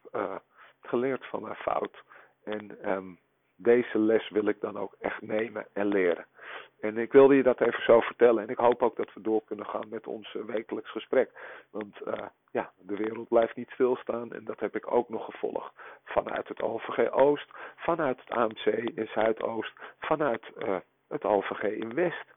geleerd 0.87 1.25
van 1.25 1.41
mijn 1.41 1.55
fout. 1.55 2.03
En 2.43 2.91
um, 2.91 3.19
deze 3.55 3.99
les 3.99 4.29
wil 4.29 4.47
ik 4.47 4.61
dan 4.61 4.77
ook 4.77 4.95
echt 4.99 5.21
nemen 5.21 5.67
en 5.73 5.87
leren. 5.87 6.25
En 6.79 6.97
ik 6.97 7.11
wilde 7.11 7.35
je 7.35 7.43
dat 7.43 7.61
even 7.61 7.83
zo 7.83 7.99
vertellen. 7.99 8.43
En 8.43 8.49
ik 8.49 8.57
hoop 8.57 8.81
ook 8.81 8.95
dat 8.95 9.13
we 9.13 9.21
door 9.21 9.43
kunnen 9.45 9.65
gaan 9.65 9.89
met 9.89 10.07
ons 10.07 10.35
wekelijks 10.45 10.91
gesprek. 10.91 11.29
Want 11.71 11.95
uh, 12.07 12.13
ja, 12.51 12.71
de 12.77 12.95
wereld 12.95 13.27
blijft 13.27 13.55
niet 13.55 13.69
stilstaan. 13.69 14.33
En 14.33 14.43
dat 14.43 14.59
heb 14.59 14.75
ik 14.75 14.91
ook 14.91 15.09
nog 15.09 15.25
gevolgd. 15.25 15.73
Vanuit 16.03 16.47
het 16.47 16.61
OVG 16.61 17.11
Oost, 17.11 17.49
vanuit 17.75 18.19
het 18.19 18.29
AMC 18.29 18.65
in 18.95 19.07
Zuidoost, 19.13 19.73
vanuit 19.99 20.43
uh, 20.57 20.77
het 21.07 21.23
OVG 21.23 21.63
in 21.63 21.93
West 21.93 22.33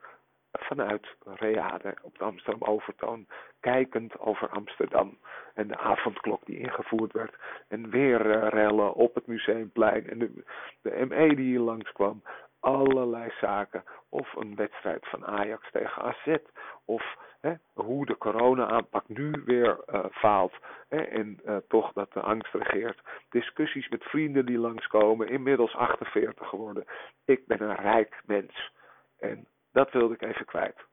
vanuit 0.58 1.06
Reade 1.24 1.96
op 2.02 2.18
de 2.18 2.24
Amsterdam 2.24 2.68
Overtoon, 2.68 3.26
kijkend 3.72 4.18
over 4.18 4.48
Amsterdam 4.48 5.18
en 5.54 5.68
de 5.68 5.76
avondklok 5.76 6.46
die 6.46 6.58
ingevoerd 6.58 7.12
werd 7.12 7.34
en 7.68 7.90
weer 7.90 8.26
uh, 8.26 8.48
rellen 8.48 8.94
op 8.94 9.14
het 9.14 9.26
Museumplein 9.26 10.08
en 10.08 10.18
de, 10.18 10.44
de 10.82 11.06
ME 11.08 11.34
die 11.34 11.44
hier 11.44 11.60
langskwam. 11.60 12.22
Allerlei 12.60 13.30
zaken. 13.40 13.84
Of 14.08 14.34
een 14.34 14.56
wedstrijd 14.56 15.08
van 15.08 15.26
Ajax 15.26 15.70
tegen 15.70 16.02
AZ. 16.02 16.36
Of 16.84 17.16
hè, 17.40 17.54
hoe 17.72 18.06
de 18.06 18.16
corona-aanpak 18.16 19.08
nu 19.08 19.42
weer 19.44 19.78
uh, 19.86 20.04
faalt. 20.10 20.54
Hè, 20.88 21.00
en 21.02 21.40
uh, 21.44 21.56
toch 21.68 21.92
dat 21.92 22.12
de 22.12 22.20
angst 22.20 22.54
regeert. 22.54 23.00
Discussies 23.30 23.88
met 23.88 24.04
vrienden 24.04 24.46
die 24.46 24.58
langskomen. 24.58 25.28
Inmiddels 25.28 25.74
48 25.74 26.48
geworden. 26.48 26.84
Ik 27.24 27.46
ben 27.46 27.62
een 27.62 27.76
rijk 27.76 28.22
mens. 28.26 28.72
En 29.18 29.46
dat 29.72 29.92
wilde 29.92 30.14
ik 30.14 30.22
even 30.22 30.44
kwijt. 30.44 30.84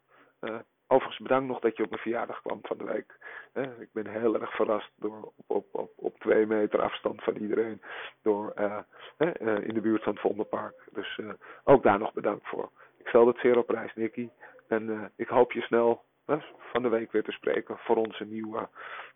Overigens 0.94 1.22
bedankt 1.22 1.48
nog 1.48 1.60
dat 1.60 1.78
je 1.78 1.84
op 1.84 1.90
mijn 1.90 2.02
verjaardag 2.02 2.42
kwam 2.42 2.60
van 2.62 2.78
de 2.78 2.84
week. 2.84 3.18
Ik 3.80 3.90
ben 3.94 4.08
heel 4.08 4.40
erg 4.40 4.56
verrast 4.56 4.92
door 4.96 5.32
op, 5.48 5.66
op, 5.72 5.92
op, 5.96 6.20
twee 6.20 6.46
meter 6.46 6.82
afstand 6.82 7.24
van 7.24 7.36
iedereen. 7.36 7.82
Door 8.22 8.54
uh, 8.60 8.80
in 9.68 9.74
de 9.74 9.82
buurt 9.82 10.04
van 10.04 10.14
het 10.14 10.22
Vondelpark. 10.22 10.76
Dus 10.92 11.20
ook 11.64 11.84
daar 11.84 12.00
nog 12.00 12.14
bedankt 12.14 12.48
voor. 12.48 12.70
Ik 12.98 13.08
stel 13.08 13.28
het 13.28 13.38
zeer 13.38 13.58
op 13.58 13.68
prijs, 13.68 13.96
Nicky. 13.96 14.30
En 14.68 15.12
ik 15.16 15.28
hoop 15.28 15.52
je 15.52 15.62
snel 15.62 16.04
van 16.72 16.82
de 16.82 16.90
week 16.90 17.12
weer 17.12 17.24
te 17.24 17.32
spreken 17.32 17.78
voor 17.78 17.96
onze 17.96 18.26
nieuwe, 18.26 18.70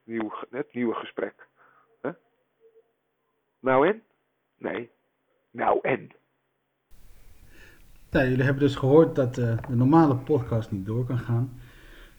nieuw, 0.04 0.34
het 0.50 0.74
nieuwe 0.74 0.94
gesprek. 0.94 1.48
Nou 3.60 3.88
en? 3.88 4.04
Nee. 4.58 4.90
Nou 5.52 5.80
en? 5.82 6.12
Jullie 8.12 8.44
hebben 8.44 8.64
dus 8.64 8.76
gehoord 8.76 9.16
dat 9.16 9.36
de 9.36 9.58
normale 9.68 10.16
podcast 10.16 10.72
niet 10.72 10.86
door 10.86 11.06
kan 11.06 11.18
gaan. 11.18 11.60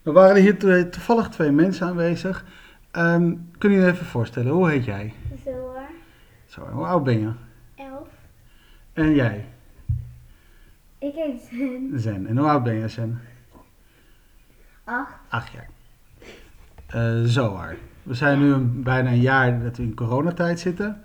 Er 0.03 0.13
waren 0.13 0.43
hier 0.43 0.57
toevallig 0.91 1.29
twee 1.29 1.51
mensen 1.51 1.87
aanwezig. 1.87 2.45
Um, 2.93 3.51
kun 3.59 3.71
je 3.71 3.79
je 3.79 3.87
even 3.87 4.07
voorstellen, 4.07 4.53
hoe 4.53 4.71
heet 4.71 4.85
jij? 4.85 5.15
Zoar. 5.45 5.89
Zo, 6.47 6.61
hoe 6.61 6.87
oud 6.87 7.05
ben 7.05 7.19
je? 7.21 7.33
Elf. 7.75 8.09
En 8.93 9.15
jij? 9.15 9.45
Ik 10.99 11.15
heet 11.15 11.49
Zen. 11.51 11.91
Zen. 11.95 12.27
En 12.27 12.39
hoe 12.39 12.49
oud 12.49 12.63
ben 12.63 12.75
je, 12.75 12.89
Zen? 12.89 13.21
Acht. 14.85 15.13
Acht 15.29 15.53
jaar. 15.53 15.69
Uh, 16.95 17.25
Zoar. 17.25 17.77
We 18.03 18.15
zijn 18.15 18.39
nu 18.39 18.53
een, 18.53 18.83
bijna 18.83 19.11
een 19.11 19.21
jaar 19.21 19.63
dat 19.63 19.77
we 19.77 19.83
in 19.83 19.95
coronatijd 19.95 20.61
zitten. 20.61 21.03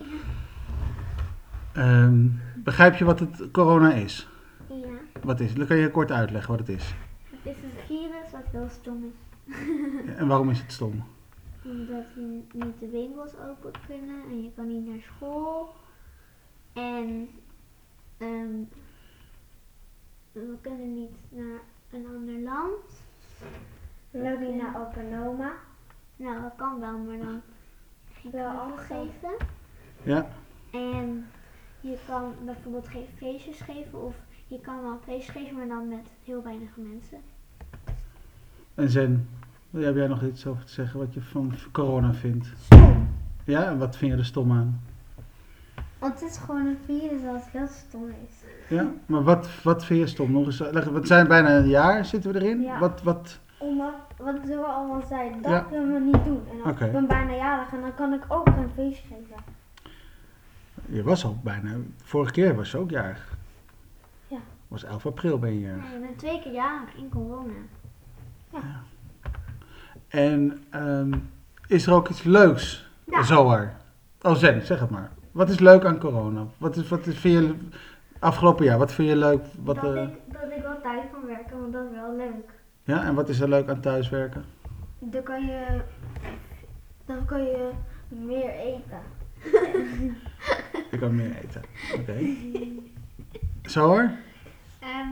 Um, 1.78 2.42
begrijp 2.56 2.96
je 2.96 3.06
wat 3.06 3.20
het 3.20 3.52
corona 3.52 3.94
is? 3.94 4.28
Wat 5.24 5.40
is 5.40 5.50
het? 5.50 5.58
Dan 5.58 5.68
kan 5.68 5.78
je 5.78 5.92
kort 5.92 6.12
uitleggen 6.12 6.52
wat 6.52 6.68
het 6.68 6.70
is. 6.70 6.94
Virus 8.04 8.32
wat 8.32 8.46
heel 8.52 8.70
stom 8.70 9.04
is. 9.04 9.56
en 10.18 10.28
waarom 10.28 10.50
is 10.50 10.60
het 10.60 10.72
stom? 10.72 10.92
Omdat 11.66 12.06
je 12.16 12.42
niet 12.54 12.80
de 12.80 12.90
winkels 12.90 13.36
open 13.38 13.72
kunnen 13.88 14.24
en 14.24 14.44
je 14.44 14.52
kan 14.56 14.68
niet 14.68 14.88
naar 14.88 15.02
school. 15.02 15.74
En 16.74 17.30
um, 18.18 18.70
we 20.32 20.58
kunnen 20.62 20.94
niet 20.94 21.12
naar 21.30 21.60
een 21.92 22.08
ander 22.08 22.40
land. 22.40 23.04
We 24.12 24.32
ook 24.34 24.40
niet 24.40 24.62
naar 24.62 24.82
Opanoma. 24.82 25.54
Nou, 26.16 26.42
dat 26.42 26.56
kan 26.56 26.80
wel, 26.80 26.98
maar 26.98 27.18
dan 27.18 27.42
wel 28.32 28.50
afgeven. 28.50 29.36
Ja. 30.04 30.28
En 30.72 31.28
je 31.82 31.98
kan 32.08 32.34
bijvoorbeeld 32.46 32.88
geen 32.88 33.08
feestjes 33.18 33.60
geven 33.60 34.06
of 34.06 34.16
je 34.48 34.60
kan 34.60 34.82
wel 34.82 34.92
een 34.92 35.02
feest 35.04 35.30
geven, 35.30 35.56
maar 35.56 35.68
dan 35.68 35.88
met 35.88 36.08
heel 36.24 36.44
weinig 36.44 36.78
mensen. 36.78 37.22
En 38.76 38.90
Zen, 38.90 39.30
heb 39.72 39.96
jij 39.96 40.08
nog 40.08 40.24
iets 40.24 40.46
over 40.46 40.66
te 40.66 40.72
zeggen 40.72 41.00
wat 41.00 41.14
je 41.14 41.22
van 41.22 41.54
corona 41.72 42.14
vindt? 42.14 42.48
Stom. 42.60 43.08
Ja, 43.44 43.64
en 43.64 43.78
wat 43.78 43.98
vind 43.98 44.12
je 44.12 44.18
er 44.18 44.26
stom 44.26 44.52
aan? 44.52 44.82
Want 46.00 46.20
het 46.20 46.30
is 46.30 46.38
gewoon 46.38 46.66
een 46.66 46.78
virus 46.86 47.22
dat 47.22 47.48
heel 47.52 47.68
stom 47.68 48.08
is. 48.08 48.44
Ja, 48.70 48.92
maar 49.06 49.24
wat, 49.24 49.64
wat 49.64 49.86
vind 49.86 50.00
je 50.00 50.08
stom? 50.08 50.32
Nog 50.32 50.46
eens, 50.46 50.58
we 50.58 51.00
zijn 51.04 51.28
bijna 51.28 51.58
een 51.58 51.68
jaar 51.68 52.06
zitten 52.06 52.32
we 52.34 52.40
erin. 52.40 52.62
Ja. 52.62 52.80
Wat, 52.80 53.02
wat... 53.02 53.40
Omdat, 53.58 53.94
wat 54.18 54.44
we 54.44 54.56
allemaal 54.56 55.06
zeiden, 55.08 55.42
dat 55.42 55.52
ja. 55.52 55.60
kunnen 55.60 55.94
we 55.94 56.00
niet 56.00 56.26
doen. 56.26 56.42
En 56.52 56.58
dan 56.58 56.72
okay. 56.72 56.88
ik 56.88 56.94
ben 56.94 57.08
bijna 57.08 57.36
jarig 57.36 57.74
en 57.74 57.82
dan 57.82 57.96
kan 57.96 58.14
ik 58.14 58.24
ook 58.28 58.48
een 58.48 58.70
feest 58.76 59.02
geven. 59.02 59.44
Je 60.86 61.04
was 61.04 61.26
al 61.26 61.38
bijna, 61.44 61.76
vorige 62.04 62.32
keer 62.32 62.56
was 62.56 62.72
je 62.72 62.78
ook 62.78 62.90
jarig. 62.90 63.38
Ja. 64.28 64.38
was 64.68 64.84
11 64.84 65.06
april 65.06 65.40
ben 65.40 65.54
je 65.54 65.60
jarig. 65.60 65.84
Ja, 65.84 65.94
je 65.94 66.00
bent 66.00 66.18
twee 66.18 66.42
keer 66.42 66.54
jarig 66.54 66.96
in 66.96 67.10
corona. 67.10 67.54
Ja. 68.54 68.84
En 70.08 70.64
um, 70.76 71.30
is 71.68 71.88
er 71.88 71.94
ook 71.94 72.10
iets 72.10 72.24
leuks? 72.24 72.88
Ja. 73.06 73.24
Zoar. 73.24 73.74
Oh 74.22 74.36
Zen, 74.36 74.66
zeg 74.66 74.80
het 74.80 74.90
maar. 74.90 75.12
Wat 75.32 75.50
is 75.50 75.60
leuk 75.60 75.86
aan 75.86 76.00
corona? 76.00 76.46
Wat, 76.58 76.76
is, 76.76 76.88
wat 76.88 77.06
is, 77.06 77.18
vind 77.18 77.34
je 77.34 77.56
afgelopen 78.20 78.66
jaar, 78.66 78.78
wat 78.78 78.94
vind 78.94 79.10
je 79.10 79.16
leuk? 79.16 79.42
Wat, 79.64 79.76
dat, 79.76 79.96
uh... 79.96 80.02
ik, 80.02 80.10
dat 80.32 80.52
ik 80.58 80.64
wat 80.64 80.82
thuis 80.84 81.04
kan 81.12 81.26
werken, 81.26 81.60
want 81.60 81.74
dat 81.74 81.84
is 81.86 81.92
wel 81.92 82.16
leuk. 82.16 82.50
Ja, 82.84 83.04
en 83.04 83.16
wat 83.16 83.30
is 83.30 83.40
er 83.40 83.50
leuk 83.50 83.70
aan 83.70 83.80
thuiswerken? 83.80 84.46
Dan 85.00 85.24
kan 85.24 85.46
je, 85.46 85.82
dan 87.06 87.26
kan 87.26 87.44
je 87.44 87.70
meer 88.08 88.50
eten. 88.50 89.02
Ik 90.92 91.00
kan 91.00 91.16
meer 91.16 91.36
eten. 91.44 91.62
Oké. 92.00 92.36
Zo 93.70 93.88
hoor. 93.88 94.12
Ehm, 94.80 95.08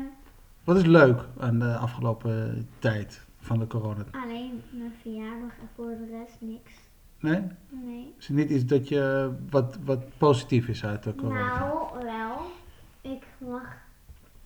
Wat 0.64 0.76
is 0.76 0.86
leuk 0.86 1.22
aan 1.40 1.60
de 1.60 1.76
afgelopen 1.76 2.68
tijd 2.80 3.26
van 3.52 3.60
de 3.60 3.68
corona? 3.68 4.06
alleen 4.12 4.62
mijn 4.70 4.94
verjaardag 5.02 5.52
en 5.60 5.70
voor 5.76 5.86
de 5.86 6.18
rest 6.18 6.38
niks. 6.40 6.72
Nee? 7.20 7.42
Nee. 7.70 8.14
Is 8.18 8.30
niet 8.30 8.50
iets 8.50 8.66
dat 8.66 8.88
je 8.88 9.32
wat, 9.50 9.78
wat 9.84 10.18
positief 10.18 10.68
is 10.68 10.86
uit 10.86 11.04
de 11.04 11.16
corona? 11.16 11.60
Nou, 11.60 12.04
wel. 12.04 12.38
Ik 13.02 13.24
mag. 13.38 13.64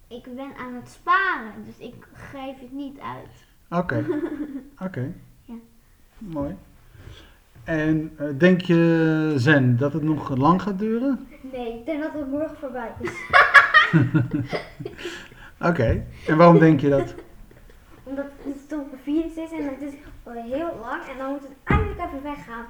Ik 0.07 0.23
ben 0.35 0.55
aan 0.57 0.73
het 0.73 0.89
sparen, 0.89 1.51
dus 1.65 1.87
ik 1.87 2.07
geef 2.13 2.59
het 2.59 2.71
niet 2.71 2.99
uit. 2.99 3.45
Oké. 3.81 4.05
Oké. 4.87 5.13
Ja. 5.43 5.53
Mooi. 6.17 6.55
En 7.63 8.11
eh, 8.17 8.27
denk 8.37 8.61
je, 8.61 9.33
Zen, 9.35 9.77
dat 9.77 9.93
het 9.93 10.03
nog 10.03 10.37
lang 10.37 10.61
gaat 10.61 10.79
duren? 10.79 11.27
Nee, 11.51 11.79
ik 11.79 11.85
denk 11.85 12.01
dat 12.01 12.13
het 12.13 12.29
morgen 12.29 12.57
voorbij 12.57 12.93
is. 12.99 13.11
Oké. 15.69 16.05
En 16.27 16.37
waarom 16.37 16.59
denk 16.59 16.79
je 16.79 16.89
dat? 16.89 17.15
Omdat 18.03 18.25
virus 19.05 19.35
is 19.35 19.51
en 19.51 19.65
het 19.69 19.81
is 19.81 19.93
heel 20.49 20.77
lang 20.81 21.03
en 21.03 21.17
dan 21.17 21.29
moet 21.31 21.41
het 21.41 21.51
eindelijk 21.63 21.99
even 21.99 22.23
weggaan. 22.23 22.65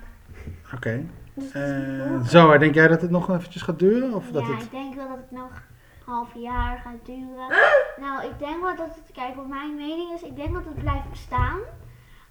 Oké. 0.74 1.06
Dus 1.34 1.52
Eh, 1.52 2.22
zo, 2.26 2.58
denk 2.58 2.74
jij 2.76 2.88
dat 2.88 3.02
het 3.02 3.12
nog 3.12 3.30
eventjes 3.30 3.62
gaat 3.62 3.80
duren? 3.80 4.14
Of 4.14 4.32
dat 4.32 4.46
ja, 4.46 4.54
het... 4.54 4.64
ik 4.64 4.72
denk 4.72 4.96
wel 4.96 5.08
dat 5.08 5.18
het 5.18 5.32
nog 5.32 5.50
een 6.06 6.14
half 6.14 6.34
jaar 6.36 6.78
gaat 6.78 7.06
duren. 7.06 7.48
nou, 8.00 8.24
ik 8.26 8.40
denk 8.40 8.62
wel 8.62 8.76
dat 8.76 8.96
het, 8.96 9.12
kijk, 9.14 9.36
wat 9.36 9.48
mijn 9.48 9.76
mening 9.76 10.14
is, 10.14 10.22
ik 10.22 10.36
denk 10.36 10.54
dat 10.54 10.66
het 10.66 10.80
blijft 10.80 11.10
bestaan, 11.10 11.60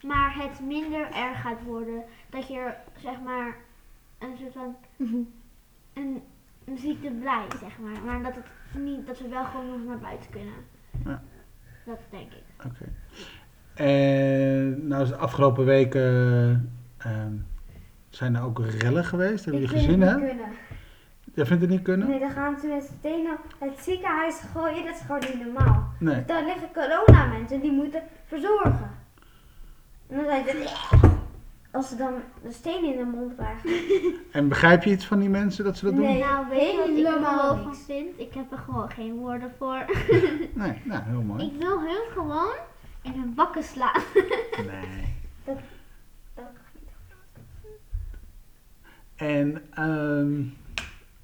maar 0.03 0.35
het 0.37 0.61
minder 0.61 1.11
erg 1.13 1.41
gaat 1.41 1.63
worden. 1.63 2.03
Dat 2.31 2.49
je 2.49 2.59
er, 2.59 2.77
zeg 2.97 3.21
maar, 3.21 3.57
een 4.19 4.37
soort 4.39 4.53
van, 4.53 4.77
een, 6.01 6.23
een 6.65 6.79
ziekte 6.79 7.11
blijft, 7.11 7.59
zeg 7.59 7.79
maar. 7.79 8.03
Maar 8.05 8.23
dat 8.23 8.35
het 8.35 8.83
niet, 8.83 9.07
dat 9.07 9.19
we 9.19 9.29
wel 9.29 9.45
gewoon 9.45 9.69
nog 9.71 9.85
naar 9.87 9.99
buiten 9.99 10.31
kunnen. 10.31 10.55
Ja. 11.05 11.23
Dat 11.85 11.99
denk 12.11 12.33
ik. 12.33 12.65
Oké. 12.67 12.85
En 13.75 14.87
nou 14.87 15.03
is 15.03 15.09
de 15.09 15.17
afgelopen 15.17 15.65
weken 15.65 16.73
ehm, 16.99 17.33
zijn 18.09 18.35
er 18.35 18.43
ook 18.43 18.61
rellen 18.67 19.05
geweest. 19.05 19.45
Hebben 19.45 19.63
jullie 19.63 19.77
gezien, 19.77 20.01
hè? 20.01 20.15
kunnen. 20.15 20.47
Jij 21.35 21.47
vindt 21.47 21.63
het 21.63 21.71
niet 21.71 21.83
kunnen? 21.83 22.09
Nee, 22.09 22.19
dan 22.19 22.31
gaan 22.31 22.59
ze 22.61 22.67
met 22.67 22.91
stenen 22.99 23.37
het 23.59 23.79
ziekenhuis 23.79 24.41
gooien. 24.53 24.85
Dat 24.85 24.95
is 24.95 25.01
gewoon 25.01 25.21
niet 25.21 25.45
normaal. 25.45 25.89
Nee. 25.99 26.25
Daar 26.25 26.45
liggen 26.45 26.69
corona 26.73 27.27
mensen 27.27 27.61
die 27.61 27.73
moeten 27.73 28.03
verzorgen. 28.27 28.91
En 30.09 30.17
dan 30.17 30.25
zijn 30.25 30.45
ze... 30.45 31.13
Als 31.73 31.89
ze 31.89 31.97
dan 31.97 32.15
de 32.43 32.53
steen 32.53 32.85
in 32.85 32.97
de 32.97 33.05
mond 33.05 33.35
krijgen. 33.37 33.71
En 34.33 34.49
begrijp 34.49 34.83
je 34.83 34.91
iets 34.91 35.07
van 35.07 35.19
die 35.19 35.29
mensen 35.29 35.65
dat 35.65 35.77
ze 35.77 35.85
dat 35.85 35.95
doen? 35.95 36.05
Nee. 36.05 36.19
nou, 36.19 36.49
weet 36.49 36.71
je 36.71 36.77
wat 36.77 36.89
ik 36.89 37.07
er 37.07 37.13
helemaal 37.13 37.57
van 37.63 37.75
vind? 37.75 38.21
Ik 38.21 38.35
heb 38.35 38.53
er 38.53 38.59
gewoon 38.59 38.91
geen 38.91 39.15
woorden 39.15 39.51
voor. 39.59 39.85
Nee, 40.55 40.83
nou, 40.85 41.03
heel 41.05 41.23
mooi. 41.23 41.45
ik 41.45 41.53
wil 41.59 41.81
hun 41.81 42.05
gewoon 42.15 42.55
in 43.05 43.13
hun 43.21 43.35
bakken 43.35 43.63
slaan. 43.65 44.03
Nee. 44.67 45.15
Dat- 45.45 45.59
En 49.17 49.63
ehm, 49.71 50.43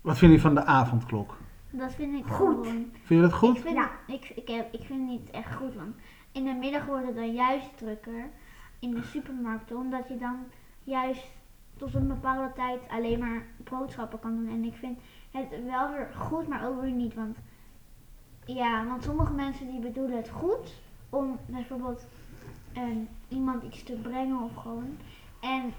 wat 0.01 0.19
vind 0.19 0.33
je 0.33 0.41
van 0.41 0.55
de 0.55 0.65
avondklok? 0.65 1.37
Dat 1.71 1.95
vind 1.95 2.19
ik 2.19 2.25
Goed. 2.25 2.37
gewoon. 2.37 2.65
Vind 2.93 3.09
je 3.09 3.21
dat 3.21 3.33
goed? 3.33 3.57
Ik 3.57 3.63
vind, 3.63 3.75
Ja. 3.77 3.91
ik, 4.07 4.29
ik, 4.29 4.49
heb, 4.49 4.73
ik 4.73 4.83
vind 4.85 4.99
het 5.01 5.09
niet 5.09 5.31
echt 5.31 5.55
goed, 5.55 5.75
want 5.75 5.97
in 6.33 6.45
de 6.45 6.53
middag 6.53 6.85
wordt 6.87 7.07
het 7.07 7.15
dan 7.15 7.33
juist 7.33 7.77
drukker 7.79 8.29
in 8.79 8.91
de 8.91 9.03
supermarkten, 9.03 9.77
omdat 9.77 10.09
je 10.09 10.17
dan 10.19 10.37
juist 10.85 11.27
tot 11.77 11.95
een 11.95 12.09
bepaalde 12.09 12.53
tijd 12.55 12.81
alleen 12.89 13.19
maar 13.19 13.47
boodschappen 13.71 14.21
kan 14.21 14.37
doen. 14.37 14.49
En 14.49 14.65
ik 14.65 14.75
vind 14.75 14.99
het 15.31 15.65
wel 15.65 15.91
weer 15.91 16.09
goed, 16.15 16.49
maar 16.49 16.67
ook 16.69 16.81
weer 16.81 16.91
niet, 16.93 17.15
want 17.15 17.37
ja, 18.45 18.87
want 18.87 19.03
sommige 19.05 19.33
mensen 19.33 19.67
die 19.71 19.81
bedoelen 19.81 20.17
het 20.17 20.29
goed 20.29 20.81
om 21.11 21.39
bijvoorbeeld 21.47 22.07
ehm, 22.73 22.99
iemand 23.29 23.63
iets 23.63 23.83
te 23.83 23.93
brengen 23.93 24.43
of 24.43 24.55
gewoon. 24.55 24.97
En 25.41 25.73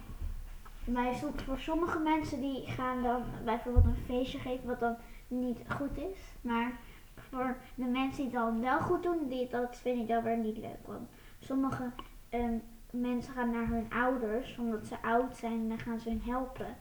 som- 1.14 1.40
voor 1.46 1.60
sommige 1.60 2.00
mensen 2.00 2.42
die 2.42 2.68
gaan 2.68 3.04
dan 3.04 3.24
bijvoorbeeld 3.46 3.86
een 3.86 4.04
feestje 4.06 4.40
geven 4.40 4.68
wat 4.68 4.80
dan 4.80 4.96
niet 5.28 5.60
goed 5.68 5.98
is. 5.98 6.20
Maar 6.42 6.72
voor 7.16 7.58
de 7.76 7.86
mensen 7.86 8.16
die 8.16 8.26
het 8.26 8.34
dan 8.34 8.62
wel 8.62 8.80
goed 8.80 9.04
doen, 9.04 9.28
die, 9.28 9.48
dat 9.50 9.78
vind 9.78 10.00
ik 10.02 10.08
dan 10.08 10.24
weer 10.24 10.38
niet 10.38 10.58
leuk. 10.58 10.86
Want 10.86 11.10
sommige 11.40 11.92
ehm, 12.30 12.58
mensen 12.92 13.34
gaan 13.34 13.52
naar 13.52 13.68
hun 13.68 13.86
ouders 13.90 14.58
omdat 14.58 14.86
ze 14.86 15.02
oud 15.02 15.38
zijn 15.38 15.60
en 15.60 15.68
dan 15.70 15.80
gaan 15.80 16.00
ze 16.00 16.10
hun 16.10 16.22
helpen. 16.26 16.76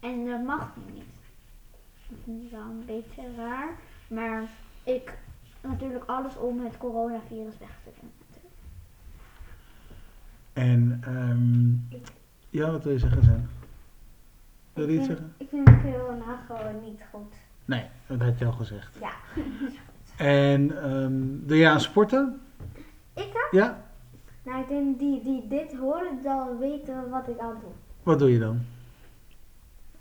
En 0.00 0.26
dat 0.26 0.42
mag 0.42 0.76
niet. 0.92 1.04
Dat 2.08 2.18
vind 2.24 2.42
ik 2.44 2.50
wel 2.50 2.60
een 2.60 2.84
beetje 2.86 3.34
raar. 3.36 3.76
Maar 4.08 4.42
ik 4.84 5.18
natuurlijk 5.60 6.04
alles 6.06 6.36
om 6.36 6.64
het 6.64 6.76
coronavirus 6.78 7.58
weg 7.58 7.78
te 7.84 7.90
doen. 8.00 8.10
En 10.52 11.00
ehm, 11.04 11.96
ja, 12.50 12.70
wat 12.70 12.84
wil 12.84 12.92
je 12.92 12.98
zeggen, 12.98 13.22
Zen? 13.24 13.50
Wil 14.72 14.88
je 14.88 14.92
Ik 14.94 14.98
iets 14.98 15.06
vind- 15.06 15.18
zeggen? 15.18 15.34
Ik 15.36 15.48
vind 15.48 15.68
gewoon 16.46 16.80
niet 16.84 17.00
goed. 17.12 17.34
Nee, 17.64 17.84
dat 18.06 18.20
had 18.20 18.38
je 18.38 18.44
al 18.44 18.52
gezegd. 18.52 18.96
Ja. 19.00 19.10
En 20.16 20.82
ehm, 20.82 21.46
doe 21.46 21.56
je 21.56 21.68
aan 21.68 21.80
sporten? 21.80 22.40
Ik 23.14 23.30
hè? 23.32 23.58
Ja? 23.58 23.84
Nou, 24.42 24.60
ik 24.62 24.68
denk 24.68 24.98
die, 24.98 25.22
die 25.22 25.48
dit 25.48 25.74
horen, 25.76 26.22
dan 26.22 26.58
weten 26.58 27.08
wat 27.10 27.28
ik 27.28 27.38
aan 27.38 27.56
doe. 27.60 27.70
Wat 28.02 28.18
doe 28.18 28.32
je 28.32 28.38
dan? 28.38 28.60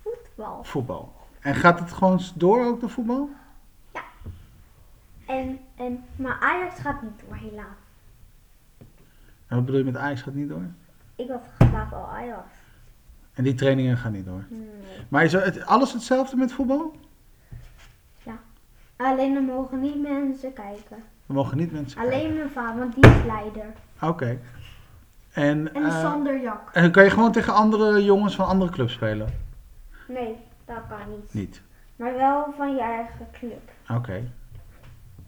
Voetbal. 0.01 0.63
Voetbal. 0.63 1.13
En 1.39 1.55
gaat 1.55 1.79
het 1.79 1.91
gewoon 1.91 2.19
door 2.35 2.65
ook, 2.65 2.79
de 2.79 2.89
voetbal? 2.89 3.29
En, 5.27 5.59
en, 5.75 6.03
maar 6.15 6.37
Ajax 6.39 6.79
gaat 6.79 7.01
niet 7.01 7.19
door, 7.27 7.35
helaas. 7.35 7.77
En 9.47 9.55
wat 9.55 9.65
bedoel 9.65 9.79
je 9.79 9.85
met 9.85 9.97
Ajax 9.97 10.21
gaat 10.21 10.33
niet 10.33 10.49
door? 10.49 10.65
Ik 11.15 11.27
was 11.27 11.41
vandaag 11.57 11.93
al 11.93 12.07
Ajax. 12.07 12.47
En 13.33 13.43
die 13.43 13.53
trainingen 13.55 13.97
gaan 13.97 14.11
niet 14.11 14.25
door. 14.25 14.45
Nee. 14.49 14.67
Maar 15.09 15.23
is 15.23 15.33
er 15.33 15.43
het, 15.43 15.65
alles 15.65 15.93
hetzelfde 15.93 16.35
met 16.37 16.51
voetbal? 16.51 16.95
Alleen 18.97 19.35
er 19.35 19.43
mogen 19.43 19.79
niet 19.79 20.01
mensen 20.01 20.53
kijken. 20.53 21.03
We 21.25 21.33
mogen 21.33 21.57
niet 21.57 21.71
mensen 21.71 22.01
kijken. 22.01 22.19
Alleen 22.19 22.35
mijn 22.35 22.49
vader, 22.49 22.79
want 22.79 22.95
die 22.95 23.07
is 23.07 23.25
leider. 23.25 23.65
Oké. 24.01 24.39
En, 25.31 25.73
En 25.73 25.83
eh, 25.83 26.01
Sander 26.01 26.41
Jak. 26.41 26.69
en 26.73 26.91
kan 26.91 27.03
je 27.03 27.09
gewoon 27.09 27.31
tegen 27.31 27.53
andere 27.53 28.03
jongens 28.03 28.35
van 28.35 28.47
andere 28.47 28.71
clubs 28.71 28.93
spelen? 28.93 29.29
Nee, 30.07 30.35
dat 30.65 30.77
kan 30.89 30.97
niet. 31.09 31.33
Niet. 31.33 31.61
Maar 31.95 32.13
wel 32.15 32.53
van 32.57 32.73
je 32.75 32.81
eigen 32.81 33.27
club. 33.31 33.71
Oké. 33.89 34.31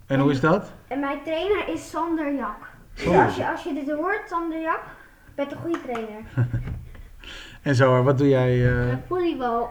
En 0.10 0.20
hoe 0.20 0.32
is 0.32 0.40
dat? 0.40 0.72
En 0.88 1.00
mijn 1.00 1.22
trainer 1.24 1.68
is 1.68 1.90
Sander 1.90 2.34
Jak. 2.36 2.72
Dus 2.94 3.04
Sander. 3.04 3.26
als 3.26 3.36
je, 3.36 3.50
als 3.50 3.64
je 3.64 3.74
dit 3.74 3.90
hoort, 3.92 4.22
Sander 4.30 4.62
Jak, 4.62 4.82
je 5.26 5.32
bent 5.36 5.52
een 5.52 5.58
goede 5.58 5.82
trainer. 5.82 6.22
En 7.62 7.76
zo, 7.76 8.04
wat 8.04 8.18
doe 8.18 8.28
jij? 8.28 8.50
eh, 8.50 8.88
Uh, 8.88 8.96
volleybal. 9.08 9.70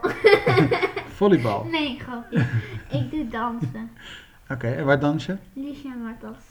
volleybal. 1.18 1.64
nee, 1.64 1.98
grapje. 1.98 2.46
ik 2.90 3.11
doe 3.11 3.29
dansen. 3.29 3.90
Oké, 4.53 4.66
en 4.68 4.85
waar 4.85 5.01
dans 5.01 5.27
je? 5.27 5.37
Liesje 5.53 5.88
en 5.88 6.03
Martels. 6.03 6.44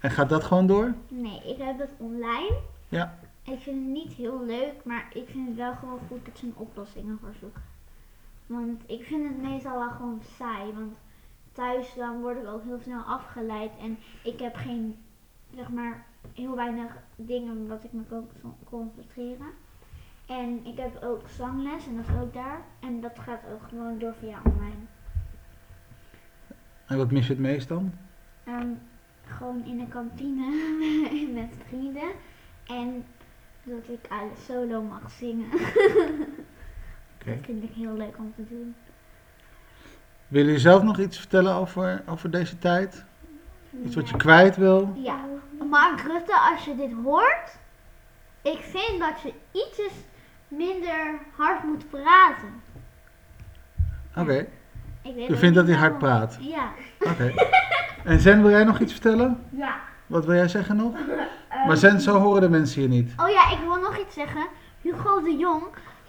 En 0.00 0.10
gaat 0.10 0.28
dat 0.28 0.44
gewoon 0.44 0.66
door? 0.66 0.94
Nee, 1.08 1.40
ik 1.46 1.56
heb 1.58 1.78
dat 1.78 1.88
online. 1.96 2.54
Ja. 2.88 3.18
Ik 3.42 3.58
vind 3.60 3.76
het 3.76 3.86
niet 3.94 4.12
heel 4.12 4.44
leuk, 4.46 4.72
maar 4.84 5.06
ik 5.12 5.24
vind 5.30 5.48
het 5.48 5.56
wel 5.56 5.74
gewoon 5.74 5.98
goed 6.08 6.24
dat 6.24 6.38
ze 6.38 6.44
een 6.46 6.54
oplossingen 6.56 7.18
voor 7.20 7.32
zoeken. 7.40 7.62
Want 8.46 8.82
ik 8.86 9.04
vind 9.04 9.28
het 9.28 9.42
meestal 9.42 9.78
wel 9.78 9.90
gewoon 9.90 10.20
saai, 10.38 10.72
want 10.74 10.92
thuis 11.52 11.94
dan 11.94 12.20
word 12.20 12.38
ik 12.38 12.46
ook 12.46 12.64
heel 12.64 12.80
snel 12.80 13.02
afgeleid 13.02 13.70
en 13.80 13.98
ik 14.22 14.40
heb 14.40 14.54
geen, 14.54 14.96
zeg 15.54 15.70
maar, 15.70 16.06
heel 16.34 16.56
weinig 16.56 16.96
dingen 17.16 17.68
wat 17.68 17.84
ik 17.84 17.92
me 17.92 18.02
kan 18.08 18.28
con- 18.40 18.54
concentreren. 18.64 19.46
En 20.26 20.66
ik 20.66 20.78
heb 20.78 21.02
ook 21.02 21.28
zangles 21.28 21.86
en 21.86 21.96
dat 21.96 22.08
is 22.08 22.22
ook 22.22 22.34
daar. 22.34 22.60
En 22.80 23.00
dat 23.00 23.18
gaat 23.18 23.40
ook 23.52 23.62
gewoon 23.68 23.98
door 23.98 24.14
via 24.14 24.40
online. 24.44 24.84
En 26.86 26.96
wat 26.96 27.10
mis 27.10 27.26
je 27.26 27.32
het 27.32 27.42
meest 27.42 27.68
dan? 27.68 27.92
Ehm, 28.44 28.68
gewoon 29.24 29.64
in 29.64 29.78
de 29.78 29.88
kantine 29.88 30.50
met 31.40 31.56
vrienden. 31.66 32.10
En 32.66 33.04
dat 33.62 33.88
ik 33.88 34.08
solo 34.46 34.82
mag 34.82 35.10
zingen. 35.10 35.50
Dat 37.24 37.38
vind 37.40 37.62
ik 37.62 37.70
heel 37.70 37.92
leuk 37.92 38.18
om 38.18 38.32
te 38.34 38.48
doen. 38.48 38.74
Willen 40.30 40.46
jullie 40.46 40.60
zelf 40.62 40.82
nog 40.82 40.98
iets 40.98 41.18
vertellen 41.18 41.54
over, 41.54 42.02
over 42.06 42.30
deze 42.30 42.58
tijd? 42.58 43.04
Iets 43.84 43.94
wat 43.94 44.08
je 44.08 44.16
kwijt 44.16 44.56
wil? 44.56 44.92
Ja, 44.96 45.18
Mark 45.70 46.00
Rutte, 46.00 46.38
als 46.52 46.64
je 46.64 46.76
dit 46.76 46.90
hoort, 47.04 47.56
ik 48.42 48.58
vind 48.60 48.98
dat 48.98 49.20
je 49.22 49.32
ietsjes 49.52 49.92
minder 50.48 51.18
hard 51.36 51.64
moet 51.64 51.90
praten. 51.90 52.62
Oké. 54.16 54.46
Ik 55.02 55.14
weet 55.14 55.26
Je 55.26 55.36
vindt 55.36 55.54
dat 55.56 55.66
hij 55.66 55.76
hard 55.76 55.98
praat? 55.98 56.38
Ja. 56.40 56.72
Oké. 57.00 57.32
En 58.04 58.20
Zen, 58.20 58.42
wil 58.42 58.50
jij 58.50 58.64
nog 58.64 58.78
iets 58.80 58.92
vertellen? 58.92 59.44
Ja. 59.50 59.80
Wat 60.06 60.24
wil 60.24 60.34
jij 60.34 60.48
zeggen 60.48 60.76
nog? 60.76 60.94
Ehm, 61.48 61.66
Maar 61.66 61.76
Zen, 61.76 62.00
zo 62.00 62.18
horen 62.18 62.40
de 62.40 62.48
mensen 62.48 62.80
hier 62.80 62.88
niet. 62.88 63.12
Oh 63.16 63.28
ja, 63.28 63.50
ik 63.50 63.58
wil 63.58 63.76
nog 63.76 63.98
iets 63.98 64.14
zeggen. 64.14 64.46
Hugo 64.80 65.22
de 65.22 65.36
Jong, 65.36 65.62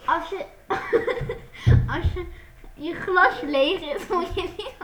als 0.04 0.28
je, 0.28 0.44
als 1.96 2.12
je 2.14 2.24
je 2.82 2.94
glas 2.94 3.40
leeg 3.42 3.80
is, 3.80 4.06
moet 4.14 4.34
je 4.34 4.48
niet, 4.56 4.74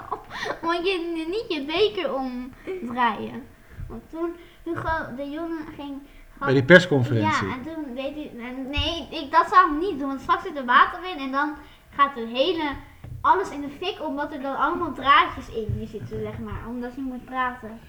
moet 0.62 0.86
je 0.86 1.26
niet 1.28 1.44
je 1.48 1.64
beker 1.64 2.14
omdraaien. 2.14 3.42
Want 3.88 4.02
toen 4.10 4.34
Hugo 4.62 5.14
de 5.16 5.30
Jong 5.30 5.52
ging... 5.76 5.98
Bij 6.38 6.52
die 6.52 6.64
persconferentie. 6.64 7.46
Ja, 7.46 7.54
en 7.54 7.62
toen 7.62 7.94
weet 7.94 8.14
hij... 8.14 8.30
Nee, 8.68 9.08
ik, 9.10 9.30
dat 9.30 9.48
zou 9.48 9.72
ik 9.72 9.80
niet 9.80 9.98
doen, 9.98 10.08
want 10.08 10.20
straks 10.20 10.42
zit 10.42 10.56
er 10.56 10.64
water 10.64 11.10
in 11.10 11.18
en 11.18 11.30
dan 11.30 11.54
gaat 11.90 12.14
het 12.14 12.28
hele... 12.28 12.70
Alles 13.20 13.50
in 13.50 13.60
de 13.60 13.68
fik, 13.68 14.02
omdat 14.06 14.32
er 14.32 14.40
dan 14.42 14.56
allemaal 14.56 14.92
draadjes 14.92 15.48
in 15.48 15.86
zitten, 15.86 16.20
zeg 16.20 16.38
maar. 16.38 16.66
Omdat 16.68 16.94
je 16.94 17.00
moet 17.00 17.24
praten. 17.24 17.80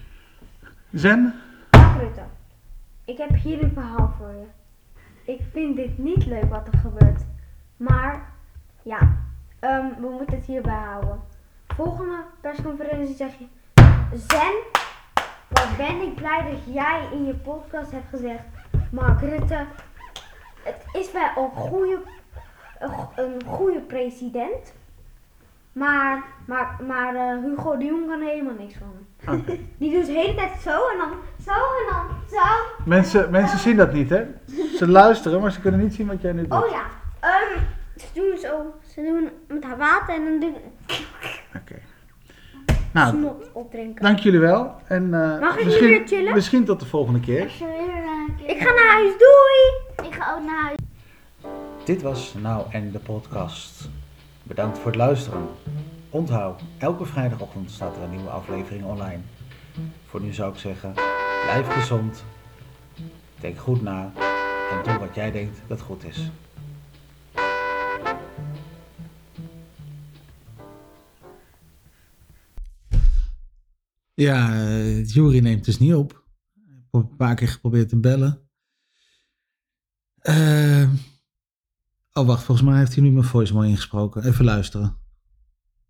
Zen? 0.92 1.34
Rutte. 1.98 2.22
Ik 3.04 3.18
heb 3.18 3.30
hier 3.42 3.62
een 3.62 3.72
verhaal 3.72 4.14
voor 4.18 4.28
je. 4.28 4.46
Ik 5.32 5.40
vind 5.52 5.76
dit 5.76 5.98
niet 5.98 6.26
leuk 6.26 6.50
wat 6.50 6.66
er 6.72 6.78
gebeurt. 6.78 7.22
Maar, 7.76 8.32
ja, 8.82 9.16
ehm, 9.60 9.86
we 10.00 10.08
moeten 10.08 10.36
het 10.36 10.46
hierbij 10.46 10.82
houden. 10.90 11.20
Volgende 11.76 12.16
persconferentie 12.40 13.16
zeg 13.16 13.30
je... 13.38 13.46
Zen, 14.14 14.82
wat 15.48 15.76
ben 15.76 16.00
ik 16.02 16.14
blij 16.14 16.42
dat 16.50 16.74
jij 16.74 17.00
in 17.12 17.26
je 17.26 17.34
podcast 17.34 17.90
hebt 17.90 18.08
gezegd... 18.10 18.42
Mark 18.90 19.20
Rutte, 19.20 19.64
het 20.62 20.84
is 20.92 21.12
wel 21.12 21.44
een 21.44 21.50
goede, 21.50 21.98
een, 22.78 22.88
go- 22.90 23.12
een 23.16 23.42
goede 23.46 23.80
president... 23.80 24.72
Maar, 25.72 26.22
maar, 26.46 26.76
maar 26.86 27.14
eh, 27.14 27.42
Hugo 27.44 27.76
de 27.76 27.84
Jong 27.84 28.06
kan 28.08 28.20
er 28.20 28.26
helemaal 28.28 28.54
niks 28.58 28.74
van. 28.74 29.06
Die 29.78 29.92
doet 29.92 30.06
de 30.06 30.12
hele 30.12 30.34
tijd 30.34 30.60
zo 30.60 30.70
en 30.70 30.98
dan 30.98 31.10
zo 31.44 31.50
en 31.52 31.86
dan 31.92 32.06
zo. 32.30 32.42
Mensen, 32.84 33.30
mensen 33.30 33.58
zien 33.58 33.76
dat 33.76 33.92
niet, 33.92 34.10
hè? 34.10 34.24
Ze 34.76 34.88
luisteren, 34.88 35.40
maar 35.40 35.52
ze 35.52 35.60
kunnen 35.60 35.80
niet 35.80 35.94
zien 35.94 36.06
wat 36.06 36.20
jij 36.20 36.32
nu 36.32 36.48
doet. 36.48 36.62
Oh 36.64 36.70
ja, 36.70 36.82
ehm, 37.20 37.60
ze 37.96 38.06
doen 38.14 38.38
zo. 38.38 38.74
Ze 38.94 39.02
doen 39.02 39.30
met 39.48 39.64
haar 39.64 39.76
water 39.76 40.14
en 40.14 40.24
dan 40.24 40.40
doen 40.40 40.54
Oké. 41.56 41.78
Nou, 42.92 43.16
snot 43.16 43.52
opdrinken. 43.52 44.02
dank 44.02 44.18
jullie 44.18 44.38
wel. 44.40 44.74
En 44.86 45.14
eh, 45.14 45.40
Mag 45.40 45.58
ik 45.58 45.64
misschien, 45.64 45.86
hier 45.88 46.06
chillen? 46.06 46.34
misschien 46.34 46.64
tot 46.64 46.80
de 46.80 46.86
volgende 46.86 47.20
keer. 47.20 47.52
Weer 47.58 47.68
een 47.68 48.34
keer... 48.36 48.48
Ik 48.48 48.58
ga 48.58 48.72
naar 48.74 48.92
huis, 48.92 49.12
doei! 49.18 50.08
Ik 50.08 50.14
ga 50.14 50.34
ook 50.34 50.44
naar 50.44 50.62
huis. 50.64 50.78
Dit 51.84 52.02
was 52.02 52.34
Nou 52.42 52.64
en 52.70 52.90
de 52.90 52.98
podcast. 52.98 53.88
Bedankt 54.42 54.78
voor 54.78 54.86
het 54.86 54.96
luisteren. 54.96 55.48
Onthoud, 56.10 56.62
elke 56.78 57.04
vrijdagochtend 57.04 57.70
staat 57.70 57.96
er 57.96 58.02
een 58.02 58.10
nieuwe 58.10 58.30
aflevering 58.30 58.84
online. 58.84 59.20
Voor 60.06 60.20
nu 60.20 60.32
zou 60.32 60.52
ik 60.52 60.58
zeggen, 60.58 60.92
blijf 61.44 61.66
gezond. 61.68 62.24
Denk 63.40 63.58
goed 63.58 63.82
na 63.82 64.12
en 64.70 64.82
doe 64.84 64.98
wat 64.98 65.14
jij 65.14 65.30
denkt 65.30 65.60
dat 65.66 65.80
goed 65.80 66.04
is. 66.04 66.30
Ja, 74.20 74.54
uh, 74.54 75.08
Jury 75.08 75.38
neemt 75.38 75.64
dus 75.64 75.78
niet 75.78 75.94
op. 75.94 76.24
Ik 76.54 76.88
heb 76.90 77.02
een 77.02 77.16
paar 77.16 77.34
keer 77.34 77.48
geprobeerd 77.48 77.88
te 77.88 78.00
bellen. 78.00 78.50
Eh, 80.18 80.90
Oh, 82.12 82.26
wacht, 82.26 82.42
volgens 82.42 82.68
mij 82.68 82.78
heeft 82.78 82.94
hij 82.94 83.02
nu 83.02 83.10
mijn 83.10 83.24
voicemail 83.24 83.68
ingesproken. 83.68 84.24
Even 84.24 84.44
luisteren. 84.44 84.99